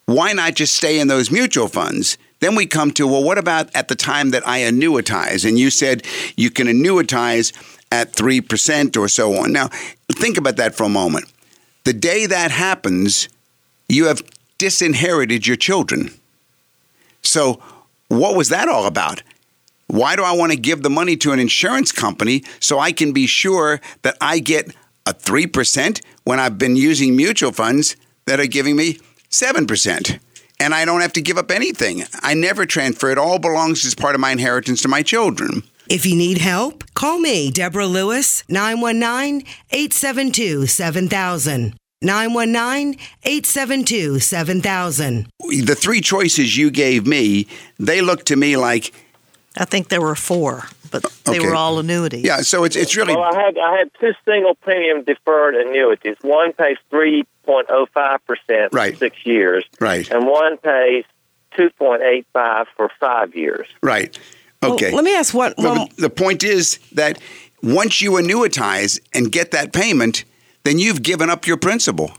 [0.07, 2.17] Why not just stay in those mutual funds?
[2.41, 5.47] Then we come to well, what about at the time that I annuitize?
[5.47, 6.05] And you said
[6.37, 7.53] you can annuitize
[7.91, 9.53] at three percent or so on.
[9.53, 9.69] Now,
[10.13, 11.33] think about that for a moment.
[11.85, 13.29] The day that happens,
[13.89, 14.23] you have
[14.59, 16.11] disinherited your children.
[17.23, 17.61] So,
[18.09, 19.23] what was that all about?
[19.87, 23.13] Why do I want to give the money to an insurance company so I can
[23.13, 24.75] be sure that I get
[25.07, 28.99] a 3% when I've been using mutual funds that are giving me
[29.31, 30.19] 7%?
[30.61, 32.05] And I don't have to give up anything.
[32.21, 33.11] I never transfer.
[33.11, 35.63] It all belongs as part of my inheritance to my children.
[35.89, 41.75] If you need help, call me, Deborah Lewis, 919 872 7000.
[42.03, 45.27] 919 872 7000.
[45.65, 47.47] The three choices you gave me,
[47.79, 48.93] they look to me like,
[49.57, 51.47] I think there were four, but they Okay.
[51.49, 52.23] were all annuities.
[52.25, 56.17] yeah, so it's, it's really Well, I had I had two single premium deferred annuities.
[56.21, 58.97] One pays three point oh five percent for Right.
[58.97, 61.05] six years, right, and one pays
[61.57, 63.67] two point eight five for five years.
[63.83, 64.17] right.
[64.63, 64.93] Well, Okay.
[64.93, 65.59] let me ask what.
[65.59, 67.19] No, one but the point is that
[67.63, 70.25] once you annuitize and get that payment,
[70.69, 72.13] then you've given up your principal.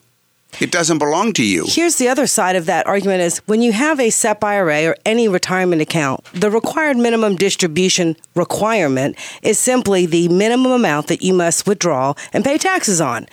[0.59, 1.65] It doesn't belong to you.
[1.67, 4.95] Here's the other side of that argument is when you have a SEP IRA or
[5.05, 11.35] any retirement account, the required minimum distribution requirement is simply the minimum amount that you
[11.35, 13.27] must withdraw and pay taxes on.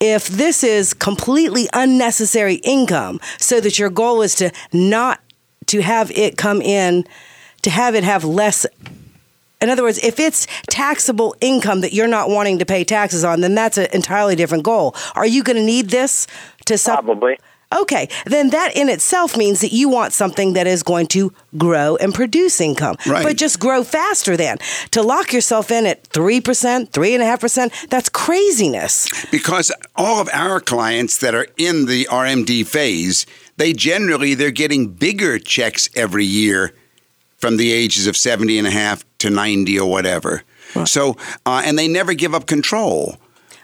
[0.00, 5.22] If this is completely unnecessary income so that your goal is to not
[5.68, 7.06] to have it come in
[7.62, 8.66] to have it have less
[9.60, 13.40] in other words, if it's taxable income that you're not wanting to pay taxes on,
[13.40, 14.94] then that's an entirely different goal.
[15.14, 16.26] Are you going to need this
[16.66, 17.38] to sup- Probably.
[17.70, 21.96] Okay, then that in itself means that you want something that is going to grow
[21.96, 23.22] and produce income, Right.
[23.22, 24.56] but just grow faster than
[24.92, 27.74] to lock yourself in at three percent, three and a half percent.
[27.90, 29.06] That's craziness.
[29.30, 33.26] Because all of our clients that are in the RMD phase,
[33.58, 36.72] they generally they're getting bigger checks every year
[37.36, 40.42] from the ages of 70 and a half to 90 or whatever.
[40.84, 43.16] So, uh, and they never give up control.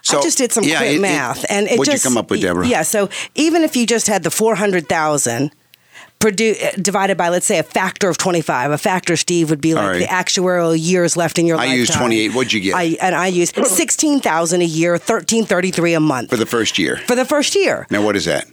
[0.03, 2.11] So, I just did some yeah, quick it- it- math, and it what'd just you
[2.11, 2.67] come up with, Deborah?
[2.67, 5.51] Yeah, so even if you just had the four hundred thousand.
[6.21, 9.87] Produ- divided by let's say a factor of 25 a factor steve would be like
[9.87, 9.99] right.
[9.99, 12.35] the actuarial years left in your I lifetime used 28.
[12.35, 12.75] What'd you get?
[12.75, 16.97] I, and i used 16000 a year 1333 a month For the first year.
[17.07, 18.47] for the first year Now, what is that?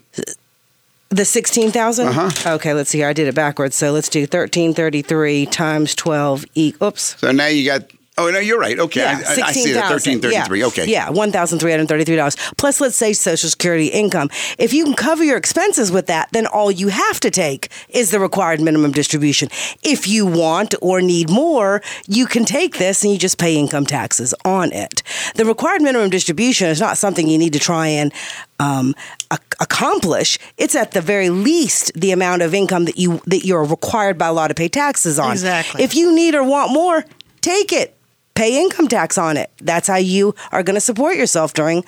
[1.12, 2.54] The 16000 Uh-huh.
[2.56, 7.16] okay let's see i did it backwards so let's do 1333 times 12 e- oops
[7.20, 7.84] So now you got.
[8.28, 8.78] Oh no, you're right.
[8.80, 9.90] Okay, I, I- I see that.
[9.90, 10.60] Thirteen thirty-three.
[10.62, 10.66] Yeah.
[10.68, 10.86] Okay.
[10.88, 14.30] Yeah, one thousand three hundred thirty-three dollars plus, let's say, Social Security income.
[14.58, 18.12] If you can cover your expenses with that, then all you have to take is
[18.12, 19.50] the required minimum distribution.
[19.84, 23.86] If you want or need more, you can take this and you just pay income
[23.86, 25.04] taxes on it.
[25.36, 28.14] The required minimum distribution is not something you need to try and
[28.60, 28.94] um,
[29.34, 30.38] ac- accomplish.
[30.58, 34.28] It's at the very least the amount of income that you that you're required by
[34.30, 35.32] law to pay taxes on.
[35.32, 35.84] Exactly.
[35.84, 37.04] If you need or want more,
[37.42, 37.96] take it.
[38.36, 39.52] Pay income tax on it.
[39.62, 41.84] That's how you are going to support yourself during.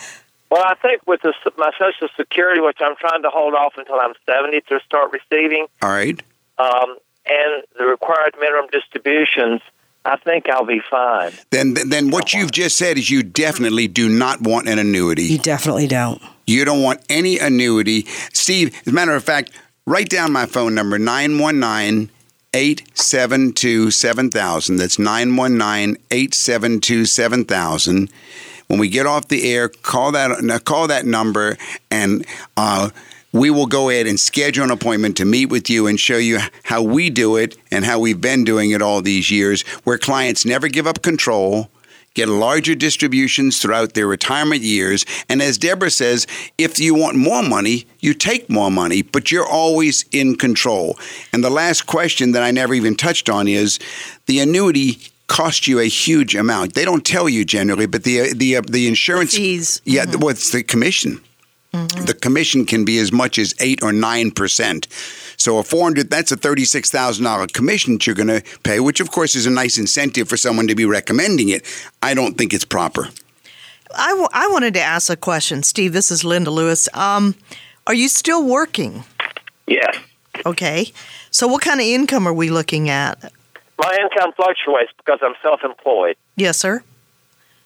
[0.52, 4.00] Well, I think with the, my Social Security, which I'm trying to hold off until
[4.00, 6.22] I'm 70 to start receiving, All right.
[6.60, 9.62] um, and the required minimum distributions,
[10.06, 11.32] I think I'll be fine.
[11.50, 15.24] Then, then what you've just said is you definitely do not want an annuity.
[15.24, 16.22] You definitely don't.
[16.46, 18.06] You don't want any annuity.
[18.34, 19.52] Steve, as a matter of fact,
[19.88, 22.10] write down my phone number 919
[22.54, 24.76] 872 7000.
[24.78, 28.10] That's 919 872 7000.
[28.68, 31.58] When we get off the air, call that call that number,
[31.92, 32.90] and uh,
[33.32, 36.40] we will go ahead and schedule an appointment to meet with you and show you
[36.64, 40.46] how we do it and how we've been doing it all these years, where clients
[40.46, 41.70] never give up control
[42.14, 45.06] get larger distributions throughout their retirement years.
[45.30, 49.48] And as Deborah says, if you want more money, you take more money, but you're
[49.48, 50.98] always in control.
[51.32, 53.80] And the last question that I never even touched on is
[54.26, 56.74] the annuity cost you a huge amount.
[56.74, 59.82] They don't tell you generally, but the the uh, the insurance The fees.
[59.86, 61.22] Yeah, what's the commission?
[61.74, 64.88] The commission can be as much as eight or nine percent.
[65.38, 68.44] So a four hundred that's a thirty six thousand dollar commission that you're going to
[68.64, 71.66] pay, which of course is a nice incentive for someone to be recommending it.
[72.04, 73.10] I don't think it's proper.
[73.96, 75.94] I, w- I wanted to ask a question, Steve.
[75.94, 76.88] This is Linda Lewis.
[76.94, 77.36] Um,
[77.88, 79.04] are you still working?
[79.68, 79.98] Yes.
[80.46, 80.92] Okay.
[81.32, 83.32] So, what kind of income are we looking at?
[83.80, 86.16] My income fluctuates because I'm self-employed.
[86.36, 86.84] Yes, sir.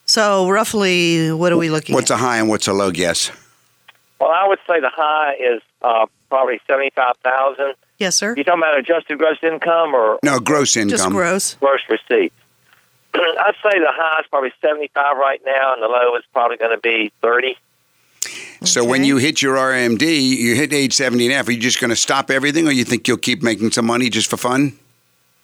[0.06, 1.98] So, roughly, what are we looking at?
[1.98, 2.16] What's at?
[2.16, 3.32] a high and what's a low guess?
[4.20, 7.74] Well, I would say the high is uh, probably seventy-five thousand.
[8.00, 8.34] yes, sir.
[8.36, 10.90] You talking about adjusted gross income or No, gross income.
[10.90, 11.54] Just gross.
[11.56, 12.36] gross receipts?
[13.14, 16.76] I'd say the high is probably seventy-five right now, and the low is probably going
[16.76, 17.56] to be thirty.
[18.64, 21.60] So when you hit your RMD, you hit age 70 and a half, are you
[21.60, 24.38] just going to stop everything or you think you'll keep making some money just for
[24.38, 24.74] fun?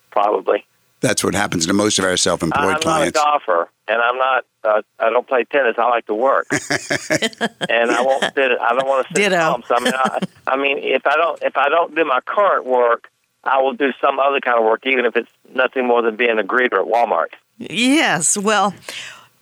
[0.10, 0.66] Probably.
[1.04, 3.20] That's what happens to most of our self-employed I'm not a clients.
[3.20, 4.46] golfer, and I'm not.
[4.64, 5.76] Uh, I don't play tennis.
[5.78, 8.52] I like to work, and I won't sit.
[8.60, 9.24] I don't want to sit.
[9.24, 9.36] Ditto.
[9.36, 9.64] at home.
[9.68, 12.66] So I mean, I, I mean, if I don't, if I don't do my current
[12.66, 13.12] work,
[13.44, 16.40] I will do some other kind of work, even if it's nothing more than being
[16.40, 17.34] a greeter at Walmart.
[17.58, 18.38] Yes.
[18.38, 18.74] Well,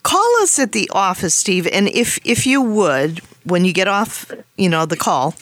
[0.02, 4.32] call us at the office, Steve, and if if you would, when you get off,
[4.56, 5.36] you know, the call,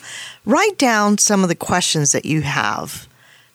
[0.45, 3.07] write down some of the questions that you have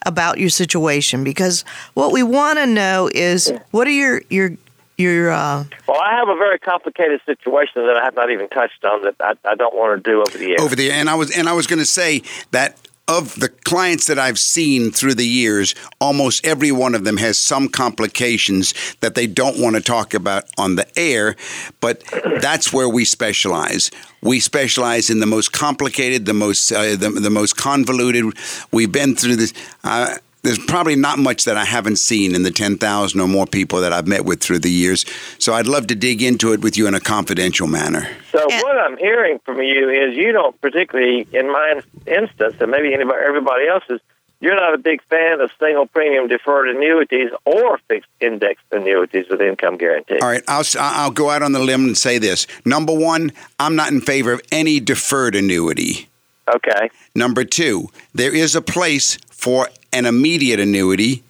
[0.07, 1.62] about your situation because
[1.95, 4.53] what we want to know is what are your your
[4.97, 8.83] your uh, Well, I have a very complicated situation that I have not even touched
[8.85, 10.57] on that I, I don't want to do over the air.
[10.61, 14.07] over the and I was and I was going to say that of the clients
[14.07, 19.14] that I've seen through the years, almost every one of them has some complications that
[19.14, 21.37] they don't want to talk about on the air,
[21.81, 22.03] but
[22.40, 23.90] that's where we specialize.
[24.23, 28.25] We specialize in the most complicated, the most uh, the, the most convoluted.
[28.73, 29.55] We've been through this.
[29.85, 33.80] Uh, there's probably not much that I haven't seen in the 10,000 or more people
[33.80, 35.04] that I've met with through the years.
[35.38, 38.09] So I'd love to dig into it with you in a confidential manner.
[38.32, 42.70] So And- what I'm hearing from you is you don't particularly, in my instance, and
[42.70, 44.00] maybe anybody, everybody else's,
[44.40, 49.40] you're not a big fan of single premium deferred annuities or fixed index annuities with
[49.40, 50.18] income guarantee.
[50.20, 52.46] All right, I'll I'll go out on the limb and say this.
[52.64, 56.09] Number one, I'm not in favor of any deferred annuity.
[56.54, 56.90] Okay.
[57.14, 61.24] Number two, there is a place for an immediate annuity.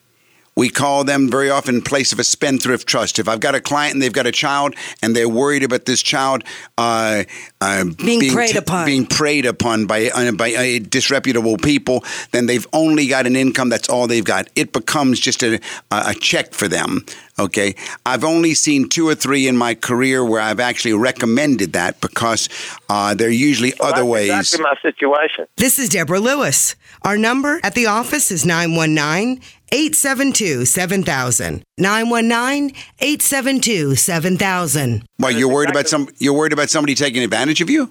[0.56, 3.18] We call them very often place of a spendthrift trust.
[3.18, 6.00] If I've got a client and they've got a child and they're worried about this
[6.02, 6.44] child
[6.78, 7.24] uh,
[7.60, 8.86] uh, Being preyed upon.
[8.86, 13.68] being preyed upon by uh, by uh, disreputable people, then they've only got an income.
[13.68, 14.48] That's all they've got.
[14.56, 17.04] It becomes just a, a check for them.
[17.38, 17.74] Okay,
[18.06, 22.48] I've only seen two or three in my career where I've actually recommended that because
[22.88, 24.30] uh, there are usually Well, other that's ways.
[24.30, 25.46] Exactly my situation.
[25.58, 26.76] This is Deborah Lewis.
[27.02, 31.62] Our number at the office is 919 872 7000.
[31.78, 35.04] 919 872 7000.
[35.16, 36.08] Why you're worried about some?
[36.18, 37.90] You're worried about somebody taking advantage of you?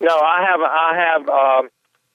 [0.00, 1.68] No, I have I have um,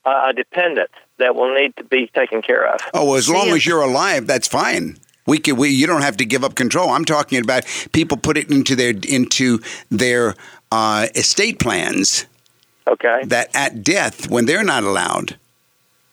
[0.05, 2.79] a dependent that will need to be taken care of.
[2.93, 3.55] Oh, well, as long ya.
[3.55, 4.97] as you're alive, that's fine.
[5.27, 5.57] We could.
[5.57, 6.89] We, you don't have to give up control.
[6.89, 10.35] I'm talking about people put it into their into their
[10.71, 12.25] uh, estate plans
[12.87, 13.21] Okay.
[13.25, 15.37] that at death when they're not allowed.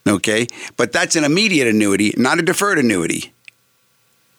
[0.07, 3.33] Okay, but that's an immediate annuity, not a deferred annuity.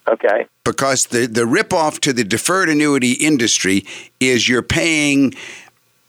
[0.06, 0.48] Okay.
[0.66, 3.86] because the the ripoff to the deferred annuity industry
[4.20, 5.34] is you're paying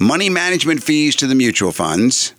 [0.01, 2.35] money management fees to the mutual funds,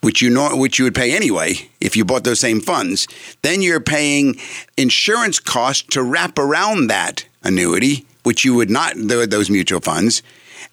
[0.00, 3.06] which you know which you would pay anyway if you bought those same funds.
[3.42, 4.36] Then you're paying
[4.78, 10.22] insurance costs to wrap around that annuity, which you would not th- those mutual funds,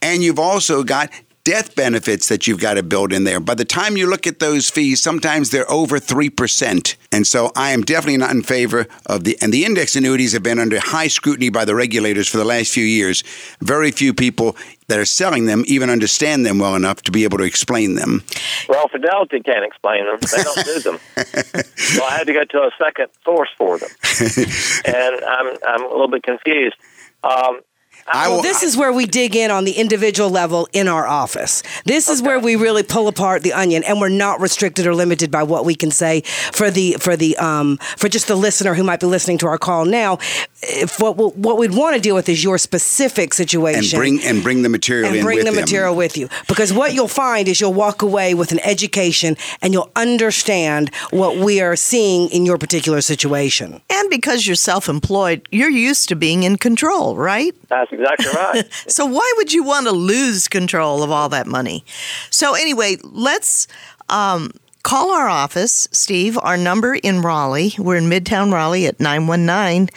[0.01, 1.09] and you've also got
[1.43, 3.39] death benefits that you've got to build in there.
[3.39, 6.95] By the time you look at those fees, sometimes they're over 3%.
[7.11, 10.43] And so I am definitely not in favor of the, and the index annuities have
[10.43, 13.23] been under high scrutiny by the regulators for the last few years.
[13.59, 14.55] Very few people
[14.87, 18.23] that are selling them even understand them well enough to be able to explain them.
[18.69, 20.19] Well, Fidelity can't explain them.
[20.21, 20.99] They don't do them.
[21.75, 23.89] so I had to go to a second source for them,
[24.85, 26.75] and I'm I'm a little bit confused.
[27.23, 27.61] Um,
[28.07, 28.43] I Well, will.
[28.43, 31.63] this is where we dig in on the individual level in our office.
[31.85, 35.31] This is where we really pull apart the onion, and we're not restricted or limited
[35.31, 38.83] by what we can say for the for the um for just the listener who
[38.83, 40.17] might be listening to our call now.
[40.61, 44.17] If what we'll- what we'd want to deal with is your specific situation, and situation.
[44.17, 45.61] bring and bring the material and in bring with the them.
[45.61, 49.73] material with you because what you'll find is you'll walk away with an education and
[49.73, 53.81] you'll understand what we are seeing in your particular situation.
[53.89, 57.53] And because you're self employed, you're used to being in control, right?
[57.69, 58.65] That's exactly right.
[58.87, 61.83] So why would you want to lose control of all that money?
[62.29, 63.67] So anyway, let's
[64.09, 64.51] um,
[64.83, 66.37] call our office, Steve.
[66.41, 69.89] Our number in Raleigh, we're in Midtown Raleigh at 919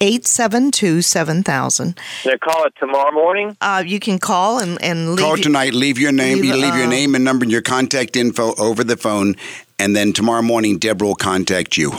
[0.00, 1.98] 872 7000.
[2.24, 3.56] They call it tomorrow morning.
[3.60, 5.18] Uh, You can call and, and leave.
[5.18, 5.74] Call your- tonight.
[5.74, 6.36] Leave your name.
[6.36, 9.34] leave, you leave your uh, name and number and your contact info over the phone,
[9.78, 11.92] and then tomorrow morning Deborah will contact you.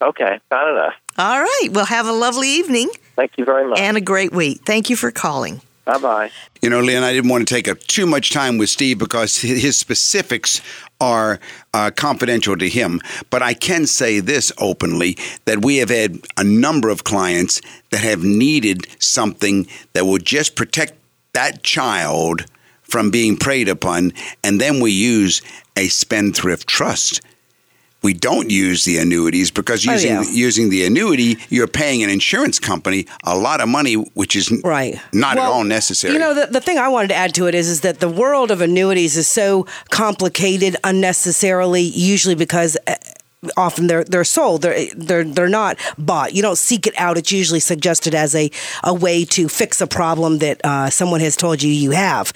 [0.00, 0.94] Okay, fine enough.
[1.18, 1.68] All right.
[1.72, 3.80] Well, have a lovely evening Thank you very much.
[3.80, 4.60] and a great week.
[4.66, 5.62] Thank you for calling.
[5.86, 6.30] Bye bye.
[6.60, 9.40] You know, Lynn, I didn't want to take up too much time with Steve because
[9.40, 10.60] his specifics
[11.00, 11.38] are
[11.72, 13.00] uh, confidential to him.
[13.30, 17.60] But I can say this openly that we have had a number of clients
[17.90, 20.94] that have needed something that will just protect
[21.34, 22.46] that child
[22.82, 24.12] from being preyed upon.
[24.42, 25.40] And then we use
[25.76, 27.20] a spendthrift trust.
[28.02, 30.22] We don't use the annuities because Oh, using yeah.
[30.46, 35.00] using the annuity, you're paying an insurance company a lot of money, which is Right.
[35.12, 36.12] not at all necessary.
[36.12, 38.08] You know, the, the thing I wanted to add to it is, is that the
[38.08, 42.76] world of annuities is so complicated unnecessarily, usually because.
[42.86, 42.96] Eh,
[43.56, 44.62] Often they're they're sold.
[44.62, 46.34] They're they're they're not bought.
[46.34, 47.18] You don't seek it out.
[47.18, 48.50] It's usually suggested as a,
[48.82, 52.32] a way to fix a problem that uh, someone has told you you have.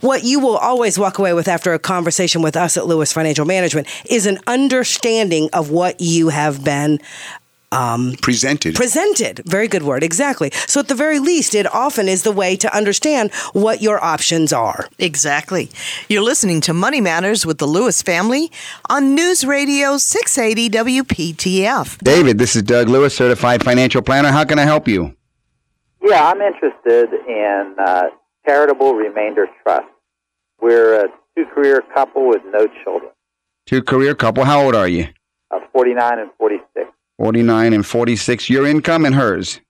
[0.00, 3.44] What you will always walk away with after a conversation with us at Lewis Financial
[3.44, 7.00] Management is an understanding of what you have been
[8.22, 8.74] presented.
[8.74, 9.42] presented.
[9.46, 10.50] Very good word, exactly.
[10.66, 14.52] So at the very least, it often is the way to understand what your options
[14.52, 14.88] are.
[14.98, 15.70] Exactly.
[16.08, 18.50] You're listening to Money Matters with the Lewis family
[18.88, 20.70] on News Radio 680
[21.02, 21.98] WPTF.
[21.98, 24.30] David, this is Doug Lewis, certified financial planner.
[24.30, 25.14] How can I help you?
[26.02, 28.04] Yeah, I'm interested in uh,
[28.46, 29.86] charitable remainder trust.
[30.60, 33.10] We're a two-career couple with no children,
[33.66, 34.44] Two career couple.
[34.44, 35.08] How old are you?
[35.50, 36.88] uh, 49 and 46,
[37.18, 38.50] 49 and 46.
[38.50, 39.60] Your income and hers?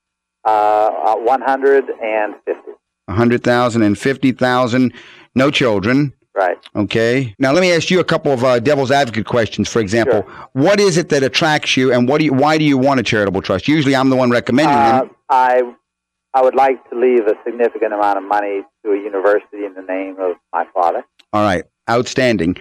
[0.45, 2.61] uh, uh, 150.
[3.07, 4.93] 100,000 and 50,000.
[5.35, 6.13] No children.
[6.35, 6.59] Right.
[6.75, 7.35] Okay.
[7.39, 9.69] Now let me ask you a couple of uh, devil's advocate questions.
[9.69, 10.23] For example,
[10.53, 13.03] what is it that attracts you, and what do you, why do you want a
[13.03, 13.67] charitable trust?
[13.69, 15.11] Usually, I'm the one recommending Uh, them.
[15.31, 15.63] I
[16.35, 19.81] I would like to leave a significant amount of money to a university in the
[19.83, 21.03] name of my father.
[21.33, 22.57] All right, outstanding.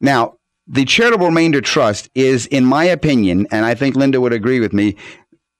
[0.00, 0.34] Now,
[0.72, 4.72] the charitable remainder trust is, in my opinion, and I think Linda would agree with
[4.72, 4.94] me,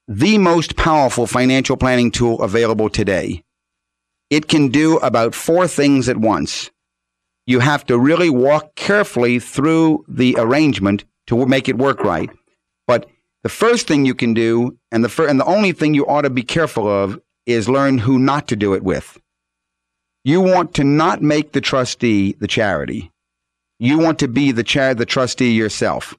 [0.07, 3.43] the most powerful financial planning tool available today.
[4.31, 6.71] It can do about four things at once.
[7.45, 12.31] You have to really walk carefully through the arrangement to make it work right.
[12.87, 13.11] But
[13.43, 16.23] the first thing you can do, and the fir- and the only thing you ought
[16.23, 19.21] to be careful of, is learn who not to do it with.
[20.23, 23.11] You want to not make the trustee the charity.
[23.81, 26.15] You want to be the char- the trustee yourself.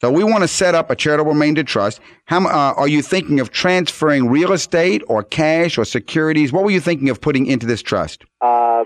[0.00, 1.98] So we want to set up a charitable remainder trust.
[2.26, 6.52] How uh, are you thinking of transferring real estate or cash or securities?
[6.52, 8.22] What were you thinking of putting into this trust?
[8.40, 8.84] Uh,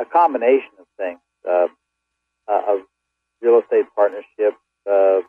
[0.00, 1.66] a combination of things, uh,
[2.52, 2.78] a
[3.42, 4.54] real estate partnership,
[4.90, 5.20] uh,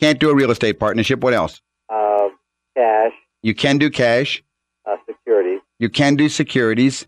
[0.00, 1.20] Can't do a real estate partnership.
[1.20, 1.60] What else?
[1.88, 2.30] uh,
[2.76, 3.12] cash,
[3.42, 4.42] You can do cash.
[4.84, 5.60] uh, securities.
[5.78, 7.06] You can do securities,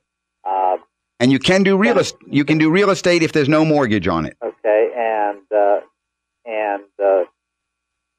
[1.23, 4.09] and you can do real est- You can do real estate if there's no mortgage
[4.09, 4.37] on it.
[4.45, 5.81] Okay, and uh,
[6.45, 7.25] and uh,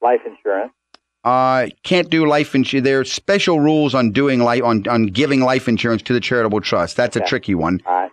[0.02, 0.72] life insurance.
[1.22, 2.84] Uh, can't do life insurance.
[2.84, 6.60] There are special rules on doing life on, on giving life insurance to the charitable
[6.60, 6.96] trust.
[6.96, 7.80] That's a tricky one.
[7.86, 8.10] All right,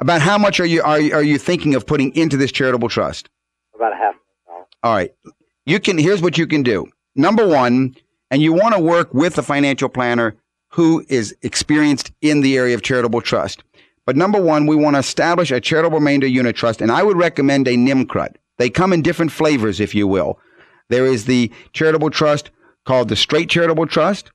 [0.00, 3.28] About how much are you are are you thinking of putting into this charitable trust?
[3.74, 4.14] about a half
[4.48, 4.66] million.
[4.82, 5.12] All right.
[5.66, 6.86] You can here's what you can do.
[7.16, 7.96] Number 1,
[8.30, 10.36] and you want to work with a financial planner
[10.68, 13.64] who is experienced in the area of charitable trust.
[14.10, 17.16] But number 1, we want to establish a charitable remainder unit trust and I would
[17.16, 18.34] recommend a NIMCRUT.
[18.58, 20.40] They come in different flavors if you will.
[20.88, 22.50] There is the charitable trust
[22.84, 24.32] called the straight charitable trust.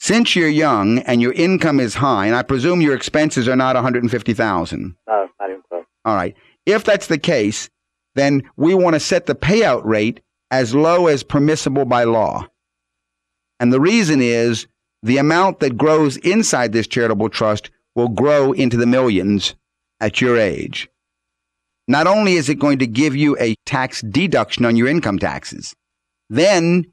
[0.00, 3.74] Since you're young and your income is high, and I presume your expenses are not
[3.74, 4.96] 150,000.
[5.08, 5.84] No, not even close.
[6.04, 6.36] All right.
[6.66, 7.70] If that's the case,
[8.16, 10.20] then we want to set the payout rate
[10.50, 12.46] as low as permissible by law.
[13.58, 14.66] And the reason is
[15.02, 19.54] the amount that grows inside this charitable trust will grow into the millions
[20.00, 20.88] at your age.
[21.88, 25.74] Not only is it going to give you a tax deduction on your income taxes,
[26.28, 26.86] then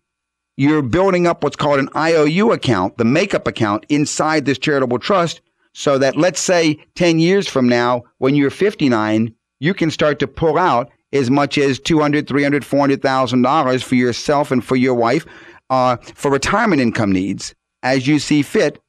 [0.57, 5.41] you're building up what's called an IOU account, the makeup account inside this charitable trust,
[5.73, 10.27] so that let's say 10 years from now, when you're 59, you can start to
[10.27, 15.25] pull out as much as 200, 300, 400,000 dollars for yourself and for your wife
[15.69, 17.53] uh, for retirement income needs
[17.83, 18.79] as you see fit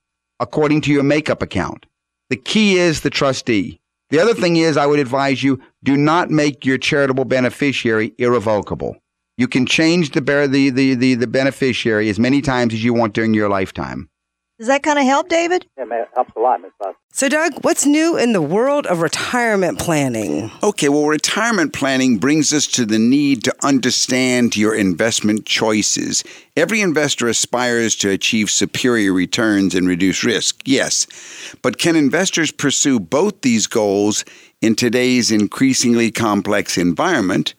[0.40, 1.86] according to your makeup account.
[2.30, 3.80] The key is the trustee.
[4.10, 8.96] The other thing is I would advise you do not make your charitable beneficiary irrevocable.
[9.36, 13.14] You can change the, the, the, the, the beneficiary as many times as you want
[13.14, 14.08] during your lifetime.
[14.58, 15.66] Does that kind of help, David?
[15.78, 16.96] Yeah, man, it helps a lot, Miss Buck.
[17.12, 20.50] So, Doug, what's new in the world of retirement planning?
[20.64, 26.24] Okay, well, retirement planning brings us to the need to understand your investment choices.
[26.56, 31.06] Every investor aspires to achieve superior returns and reduce risk, yes.
[31.62, 34.24] But can investors pursue both these goals
[34.60, 37.54] in today's increasingly complex environment?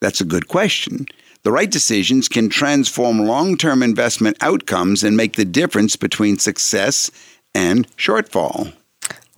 [0.00, 1.06] That's a good question.
[1.42, 7.10] The right decisions can transform long term investment outcomes and make the difference between success
[7.54, 8.72] and shortfall.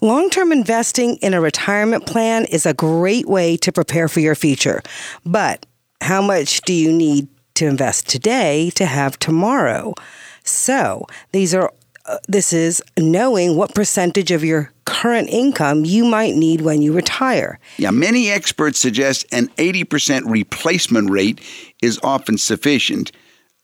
[0.00, 4.34] Long term investing in a retirement plan is a great way to prepare for your
[4.34, 4.82] future.
[5.24, 5.64] But
[6.00, 9.94] how much do you need to invest today to have tomorrow?
[10.42, 11.72] So, these are
[12.05, 16.92] Uh, this is knowing what percentage of your current income you might need when you
[16.92, 17.61] retire.
[17.78, 21.40] Yeah, many experts suggest an 80% replacement rate
[21.80, 23.12] is often sufficient.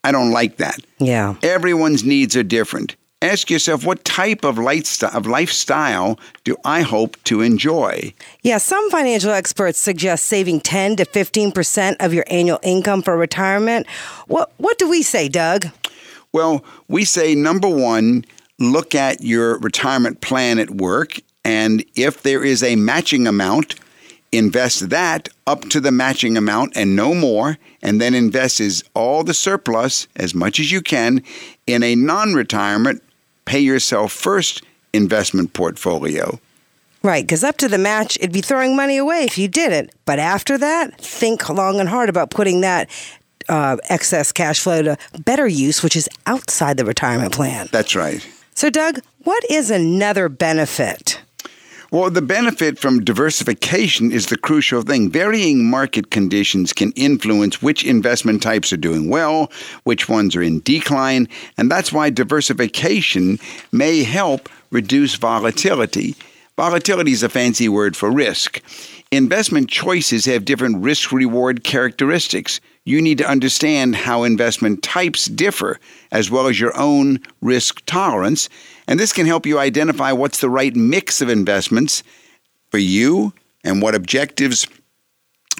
[0.03, 0.79] I don't like that.
[0.99, 1.35] Yeah.
[1.43, 2.95] Everyone's needs are different.
[3.21, 8.13] Ask yourself what type of lifestyle, of lifestyle do I hope to enjoy?
[8.43, 13.87] Yeah, some financial experts suggest saving 10 to 15% of your annual income for retirement.
[14.27, 15.65] What what do we say, Doug?
[16.33, 18.25] Well, we say number 1,
[18.59, 23.75] look at your retirement plan at work and if there is a matching amount,
[24.31, 29.23] invest that up to the matching amount and no more, and then invest is all
[29.23, 31.23] the surplus as much as you can
[31.65, 33.01] in a non-retirement
[33.45, 34.63] pay yourself first
[34.93, 36.39] investment portfolio.
[37.01, 39.91] Right, because up to the match, it'd be throwing money away if you didn't.
[40.05, 42.89] But after that, think long and hard about putting that
[43.49, 47.67] uh, excess cash flow to better use, which is outside the retirement plan.
[47.71, 48.25] That's right.
[48.55, 51.21] So, Doug, what is another benefit?
[51.91, 55.09] Well, the benefit from diversification is the crucial thing.
[55.09, 59.51] Varying market conditions can influence which investment types are doing well,
[59.85, 61.27] which ones are in decline,
[61.57, 63.39] and that's why diversification
[63.71, 66.15] may help reduce volatility.
[66.57, 68.61] Volatility is a fancy word for risk.
[69.11, 72.61] Investment choices have different risk reward characteristics.
[72.85, 75.79] You need to understand how investment types differ,
[76.11, 78.49] as well as your own risk tolerance.
[78.87, 82.03] And this can help you identify what's the right mix of investments
[82.71, 84.67] for you and what objectives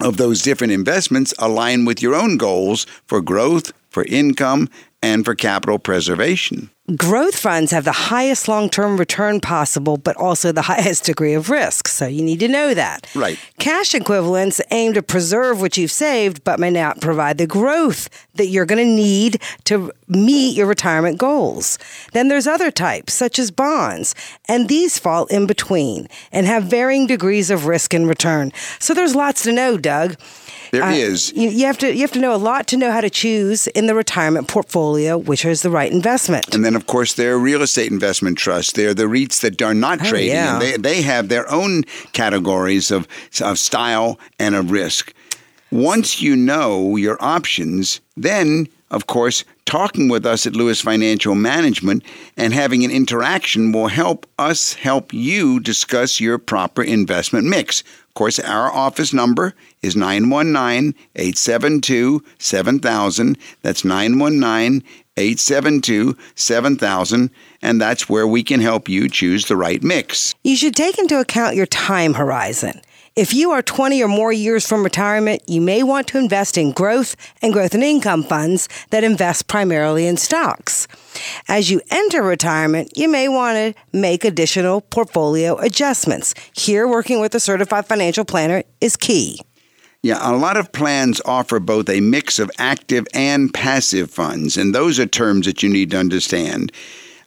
[0.02, 4.70] of those different investments align with your own goals for growth, for income,
[5.02, 6.70] and for capital preservation.
[6.96, 11.50] Growth funds have the highest long term return possible, but also the highest degree of
[11.50, 11.88] risk.
[11.88, 13.08] So you need to know that.
[13.16, 13.40] Right.
[13.60, 18.48] Cash equivalents aim to preserve what you've saved, but may not provide the growth that
[18.48, 21.78] you're going to need to meet your retirement goals.
[22.14, 24.16] Then there's other types, such as bonds,
[24.48, 28.52] and these fall in between and have varying degrees of risk and return.
[28.80, 30.16] So there's lots to know, Doug.
[30.72, 31.32] There Uh, is.
[31.36, 33.68] You, you have to you have to know a lot to know how to choose
[33.68, 36.54] in the retirement portfolio which is the right investment.
[36.56, 38.74] And then, of course, there are real estate investment trusts.
[38.74, 40.32] There are the REITs that are not Oh, trading.
[40.36, 40.54] yeah.
[40.54, 43.08] And they, they have their own categories of,
[43.42, 45.14] of style and of risk.
[45.72, 52.04] Once you know your options, then, of course, talking with us at Lewis Financial Management
[52.38, 57.84] and having an interaction will help us help you discuss your proper investment mix.
[58.20, 63.38] Course, our office number is 919 872 7000.
[63.62, 64.84] That's 919
[65.16, 70.36] 872 7000, and that's where we can help you choose the right mix.
[70.44, 72.82] You should take into account your time horizon.
[73.20, 76.72] If you are 20 or more years from retirement, you may want to invest in
[76.72, 80.88] growth and growth and income funds that invest primarily in stocks.
[81.50, 86.34] As you enter retirement, you may want to make additional portfolio adjustments.
[86.54, 89.42] Here, working with a certified financial planner is key.
[90.02, 94.74] Yeah, a lot of plans offer both a mix of active and passive funds, and
[94.74, 96.72] those are terms that you need to understand.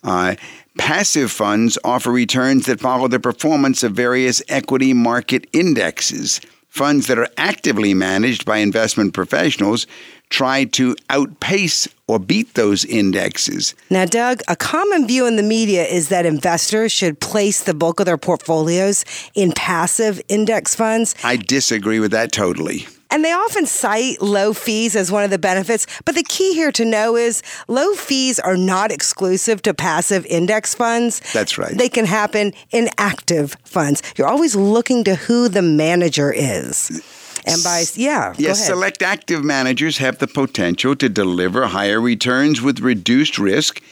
[0.02, 0.36] Uh,
[0.78, 6.40] passive funds offer returns that follow the performance of various equity market indexes.
[6.68, 9.86] Funds that are actively managed by investment professionals
[10.30, 13.74] try to outpace or beat those indexes.
[13.90, 18.00] Now, Doug, a common view in the media is that investors should place the bulk
[18.00, 19.04] of their portfolios
[19.34, 21.14] in passive index funds.
[21.22, 22.86] I disagree with that totally.
[23.12, 25.86] And they often cite low fees as one of the benefits.
[26.06, 30.74] But the key here to know is low fees are not exclusive to passive index
[30.74, 31.20] funds.
[31.34, 31.76] That's right.
[31.76, 34.02] They can happen in active funds.
[34.16, 37.02] You're always looking to who the manager is.
[37.44, 42.80] And by, yeah, Yes, select active managers have the potential to deliver higher returns with
[42.80, 43.82] reduced risk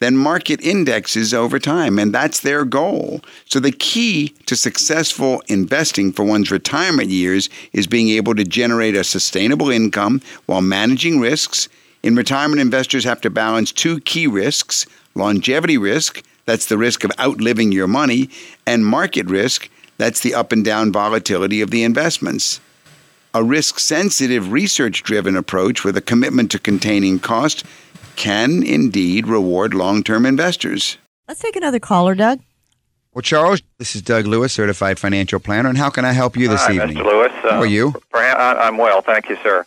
[0.00, 3.20] than market indexes over time, and that's their goal.
[3.46, 8.96] So, the key to successful investing for one's retirement years is being able to generate
[8.96, 11.68] a sustainable income while managing risks.
[12.02, 17.12] In retirement, investors have to balance two key risks longevity risk, that's the risk of
[17.18, 18.28] outliving your money,
[18.66, 22.60] and market risk, that's the up and down volatility of the investments.
[23.32, 27.64] A risk sensitive, research driven approach with a commitment to containing cost
[28.16, 30.98] can indeed reward long term investors.
[31.28, 32.40] Let's take another caller, Doug.
[33.12, 36.48] Well, Charles, this is Doug Lewis, certified financial planner, and how can I help you
[36.48, 36.96] this Hi, evening?
[36.96, 37.04] Mr.
[37.04, 37.32] Lewis.
[37.42, 37.94] How are you?
[38.10, 39.64] Perhaps, I- I'm well, thank you, sir.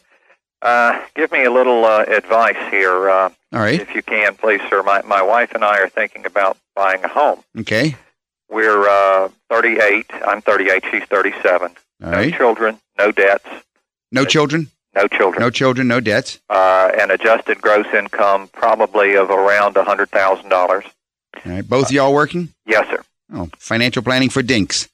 [0.61, 3.79] Uh, give me a little uh, advice here, uh, All right.
[3.79, 4.81] if you can, please, sir.
[4.83, 7.41] My, my wife and I are thinking about buying a home.
[7.59, 7.95] Okay.
[8.49, 10.07] We're uh, 38.
[10.27, 10.83] I'm 38.
[10.91, 11.71] She's 37.
[12.03, 12.33] All no right.
[12.33, 13.45] children, no debts,
[14.11, 14.69] No children?
[14.97, 15.41] No children.
[15.41, 16.39] No children, no debts.
[16.49, 20.51] Uh, and adjusted gross income probably of around $100,000.
[20.51, 20.81] All
[21.45, 21.67] right.
[21.67, 22.49] Both of y'all working?
[22.65, 23.03] Yes, sir.
[23.33, 24.89] Oh, financial planning for Dinks.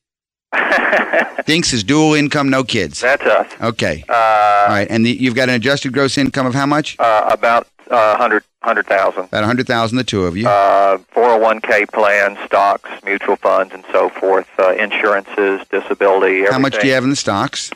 [1.45, 2.99] Dinks is dual income, no kids.
[3.01, 3.51] That's us.
[3.61, 4.03] Okay.
[4.07, 4.87] Uh, All right.
[4.89, 6.95] And the, you've got an adjusted gross income of how much?
[6.99, 9.25] uh, about uh, 100 100,000.
[9.25, 10.47] About 100000 the two of you.
[10.47, 16.35] uh, 401k plans, stocks, mutual funds, and so forth, uh, insurances, disability.
[16.37, 16.51] Everything.
[16.53, 17.71] how much do you have in the stocks?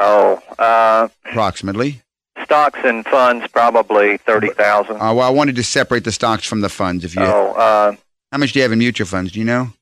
[0.00, 2.00] Oh, uh, Approximately.
[2.44, 4.96] stocks and funds probably thirty thousand.
[4.96, 7.04] Uh, well, I wanted to separate the stocks from the funds.
[7.04, 7.96] If you, oh, uh,
[8.32, 9.32] how much do you have in mutual funds?
[9.32, 9.72] Do you know?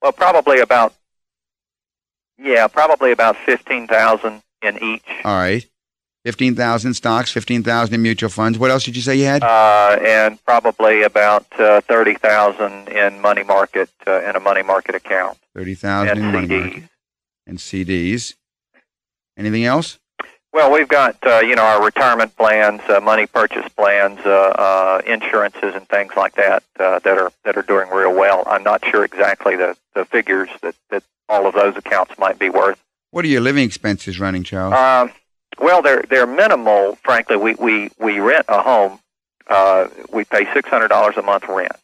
[0.00, 0.94] well, probably about
[2.38, 5.66] yeah, probably about fifteen thousand in each, All right.
[6.24, 8.58] 15,000 stocks, 15,000 in mutual funds.
[8.58, 9.42] What else did you say you had?
[9.44, 14.94] uh, and probably about uh, thirty thousand in money market uh, in a money market
[14.94, 16.60] account 30,000 in and money CDs.
[16.64, 16.82] market
[17.46, 18.34] and CDs.
[19.38, 19.98] Anything else?
[20.52, 25.02] Well, we've got uh, you know our retirement plans, uh, money purchase plans, uh, uh,
[25.06, 28.42] insurances, and things like that uh, that are that are doing real well.
[28.46, 32.50] I'm not sure exactly the, the figures that, that all of those accounts might be
[32.50, 32.78] worth.
[33.10, 34.74] What are your living expenses running, Charles?
[34.74, 35.14] Um,
[35.60, 36.96] well, they're they're minimal.
[36.96, 38.98] Frankly, we we we rent a home.
[39.46, 41.76] Uh, we pay six hundred dollars a month rent,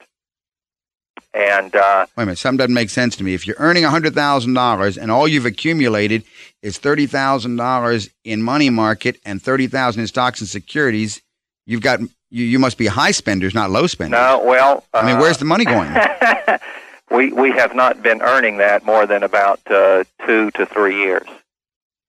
[1.34, 2.38] and uh, Wait a minute.
[2.38, 3.34] Something doesn't make sense to me.
[3.34, 6.22] If you're earning $100,000 and all you've accumulated
[6.62, 11.20] is $30,000 in money market and 30000 in stocks and securities,
[11.66, 14.18] you've got you, you must be high spenders, not low spenders.
[14.18, 15.92] no, well, uh, I mean, where's the money going?
[17.10, 21.26] we we have not been earning that more than about uh, two to three years.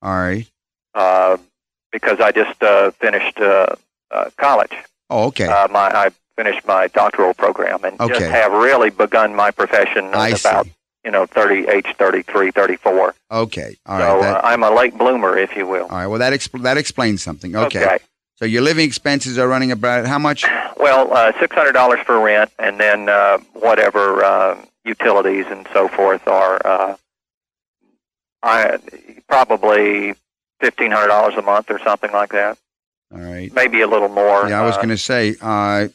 [0.01, 0.47] All right.
[0.93, 1.38] uh,
[1.91, 3.67] because I just uh, finished uh,
[4.11, 4.73] uh, college.
[5.09, 5.47] Oh, okay.
[5.47, 10.31] Uh, my I finished my doctoral program and just have really begun my profession I
[10.31, 10.49] at see.
[10.49, 10.67] about
[11.03, 13.75] you know 30 age 33 34 Okay.
[13.86, 14.21] All so.
[14.21, 16.07] That, uh, I'm a late bloomer if you will all right.
[16.07, 17.55] Well, that expl- that explains something.
[17.55, 17.99] Okay.
[18.38, 20.43] So your living expenses are running about how much?
[20.77, 26.61] well uh, $600 for rent and then uh, whatever uh, utilities and so forth are
[26.65, 26.95] uh,
[28.43, 28.77] I
[29.27, 30.15] probably
[30.61, 32.57] $1500 a month or something like that
[33.13, 33.53] All right.
[33.53, 35.88] maybe a little more Yeah, I was uh, going to say uh,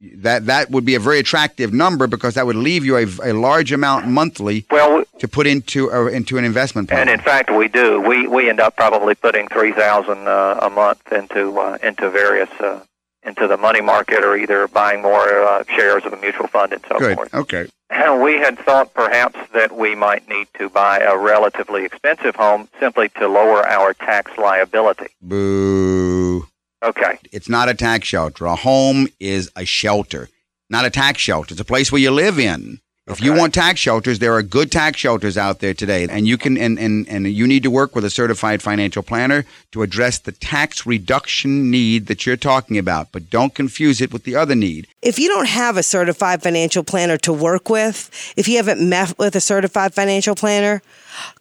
[0.00, 3.32] that that would be a very attractive number because that would leave you a, a
[3.32, 7.02] large amount monthly well to put into uh, into an investment plan.
[7.02, 8.00] And in fact, we do.
[8.00, 12.50] We we end up probably putting three thousand uh, a month into uh, into various
[12.60, 12.80] uh,
[13.22, 16.82] into the money market, or either buying more uh, shares of a mutual fund and
[16.88, 17.16] so Good.
[17.16, 17.34] forth.
[17.34, 17.66] Okay.
[17.90, 22.68] And we had thought perhaps that we might need to buy a relatively expensive home
[22.78, 25.08] simply to lower our tax liability.
[25.20, 26.46] Boo.
[26.82, 27.18] Okay.
[27.32, 28.46] It's not a tax shelter.
[28.46, 30.28] A home is a shelter,
[30.68, 31.52] not a tax shelter.
[31.52, 32.80] It's a place where you live in.
[33.06, 36.38] If you want tax shelters, there are good tax shelters out there today, and you
[36.38, 40.18] can and, and, and you need to work with a certified financial planner to address
[40.18, 43.10] the tax reduction need that you're talking about.
[43.10, 44.86] But don't confuse it with the other need.
[45.02, 49.18] If you don't have a certified financial planner to work with, if you haven't met
[49.18, 50.82] with a certified financial planner,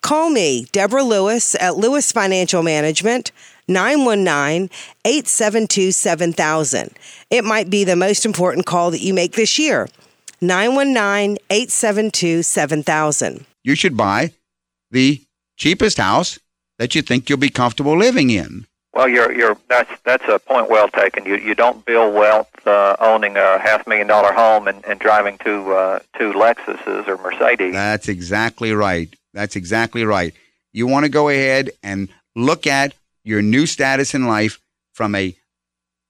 [0.01, 3.31] call me, Deborah Lewis at Lewis Financial Management.
[3.67, 4.67] 919
[5.05, 6.89] 872 7000.
[7.29, 9.87] It might be the most important call that you make this year.
[10.41, 13.45] 919 872 7000.
[13.63, 14.31] You should buy
[14.91, 15.21] the
[15.57, 16.39] cheapest house
[16.77, 18.65] that you think you'll be comfortable living in.
[18.93, 21.25] Well, you're you're that's that's a point well taken.
[21.25, 25.37] You you don't build wealth uh, owning a half million dollar home and, and driving
[25.37, 27.73] two uh, two Lexuses or Mercedes.
[27.73, 29.13] That's exactly right.
[29.33, 30.33] That's exactly right.
[30.73, 34.59] You want to go ahead and look at your new status in life
[34.93, 35.35] from a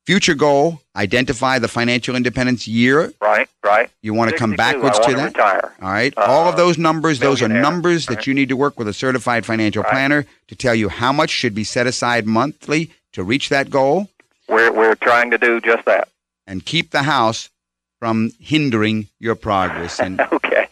[0.10, 3.14] future goal, identify the financial independence year.
[3.22, 3.91] Right, right.
[4.01, 5.26] You want to come backwards I to that.
[5.28, 5.72] Retire.
[5.84, 6.12] All right.
[6.18, 8.88] Uh, All of those numbers, those are millionaire, numbers that you need to work with
[8.88, 9.91] a certified financial Right.
[9.91, 14.10] planner to tell you how much should be set aside monthly to reach that goal
[14.47, 16.07] We're we're trying to do just that.
[16.47, 17.51] and keep the house
[17.99, 19.99] from hindering your progress.
[19.99, 20.68] And Okay.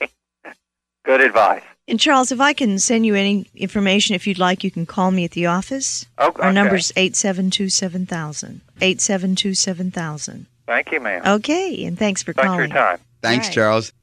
[1.06, 1.62] Good advice.
[1.88, 5.12] And Charles, if I can send you any information, if you'd like, you can call
[5.12, 6.08] me at the office.
[6.20, 6.42] Okay.
[6.42, 8.62] Our number's 872 7000.
[8.82, 10.46] 872 7000.
[10.66, 11.22] Thank you, ma'am.
[11.26, 12.70] Okay, and thanks for Thanks for calling.
[12.72, 13.00] your time.
[13.22, 13.54] thanks, Right.
[13.54, 13.94] Charles.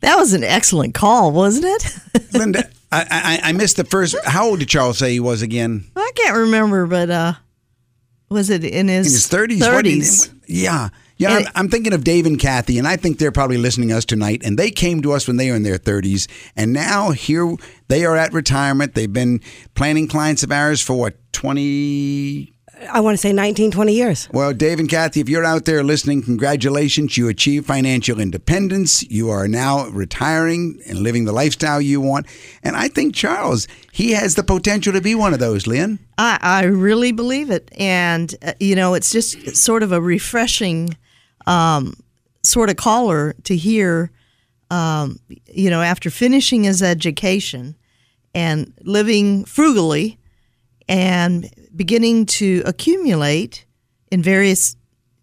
[0.00, 2.32] That was an excellent call, wasn't it?
[2.32, 4.14] Linda, I, I I missed the first.
[4.24, 5.84] How old did Charles say he was again?
[5.96, 7.32] I can't remember, but uh,
[8.28, 9.60] was it in his In his thirties.
[9.60, 10.30] Thirties.
[10.46, 10.90] Yeah.
[11.20, 13.96] Yeah, I'm, I'm thinking of Dave and Kathy, and I think they're probably listening to
[13.96, 14.42] us tonight.
[14.44, 17.56] And they came to us when they were in their 30s, and now here
[17.88, 18.94] they are at retirement.
[18.94, 19.40] They've been
[19.74, 22.52] planning clients of ours for what 20
[22.90, 24.28] I want to say 19, 20 years.
[24.32, 27.16] Well, Dave and Kathy, if you're out there listening, congratulations.
[27.16, 29.02] You achieved financial independence.
[29.10, 32.26] You are now retiring and living the lifestyle you want.
[32.62, 35.98] And I think Charles, he has the potential to be one of those, Lynn.
[36.18, 37.70] I, I really believe it.
[37.78, 40.96] And, uh, you know, it's just sort of a refreshing
[41.46, 41.94] um,
[42.42, 44.10] sort of caller to hear,
[44.70, 45.18] um,
[45.52, 47.74] you know, after finishing his education
[48.34, 50.18] and living frugally
[50.88, 53.64] and beginning to accumulate
[54.12, 54.76] in various,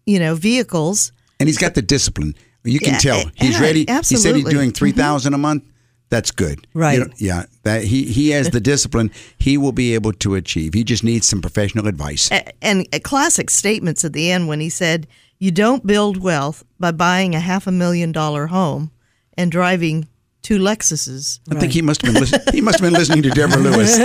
[0.06, 1.12] you know, vehicles.
[1.38, 2.34] And he's got the discipline.
[2.64, 3.18] You can Yeah, tell.
[3.18, 3.80] eh, He's yeah, ready.
[3.80, 4.52] He said he's absolutely.
[4.52, 5.62] doing 3000 a month.
[6.08, 6.66] That's good.
[6.74, 6.98] Right.
[6.98, 7.44] You know, yeah.
[7.64, 10.72] That he he has the discipline he will be able to achieve.
[10.74, 12.30] He just needs some professional advice.
[12.62, 15.08] And uh, classic statements at the end when he said,
[15.40, 18.92] "You don't build wealth by buying a half a million dollar home
[19.36, 20.06] and driving
[20.46, 23.30] two Lexuses." I think he must have been listen- he must have been listening to
[23.30, 23.98] Deborah Lewis.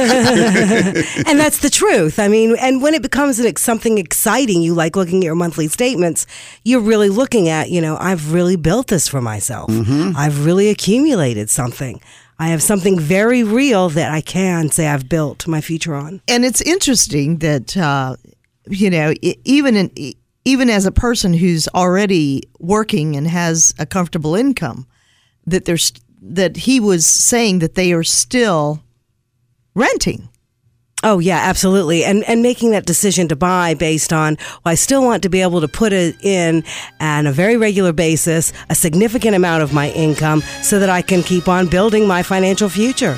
[1.30, 2.20] and that's the truth.
[2.20, 5.36] I mean, and when it becomes an, ex- something exciting, you like looking at your
[5.36, 6.26] monthly statements,
[6.64, 9.70] you're really looking at, you know, I've really built this for myself.
[10.16, 12.02] I've really accumulated something.
[12.40, 16.22] I have something very real that I can say I've built my future on.
[16.28, 18.16] And it's interesting that uh,
[18.68, 19.14] you know,
[19.46, 24.88] even in e- even as a person who's already working and has a comfortable income,
[25.46, 28.84] that there's that he was saying that they are still
[29.74, 30.30] renting.
[31.04, 32.04] Oh yeah, absolutely.
[32.04, 35.42] And and making that decision to buy based on well, I still want to be
[35.42, 36.64] able to put it in
[37.00, 41.24] on a very regular basis, a significant amount of my income so that I can
[41.24, 43.18] keep on building my financial future.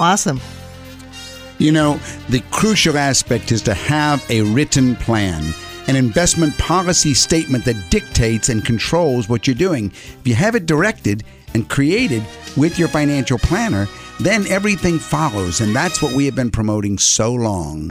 [0.00, 0.40] Awesome.
[1.58, 5.54] You know, the crucial aspect is to have a written plan,
[5.86, 9.92] an investment policy statement that dictates and controls what you're doing.
[9.92, 11.22] If you have it directed
[11.54, 12.22] and created
[12.56, 13.88] with your financial planner,
[14.20, 17.90] then everything follows, and that's what we have been promoting so long.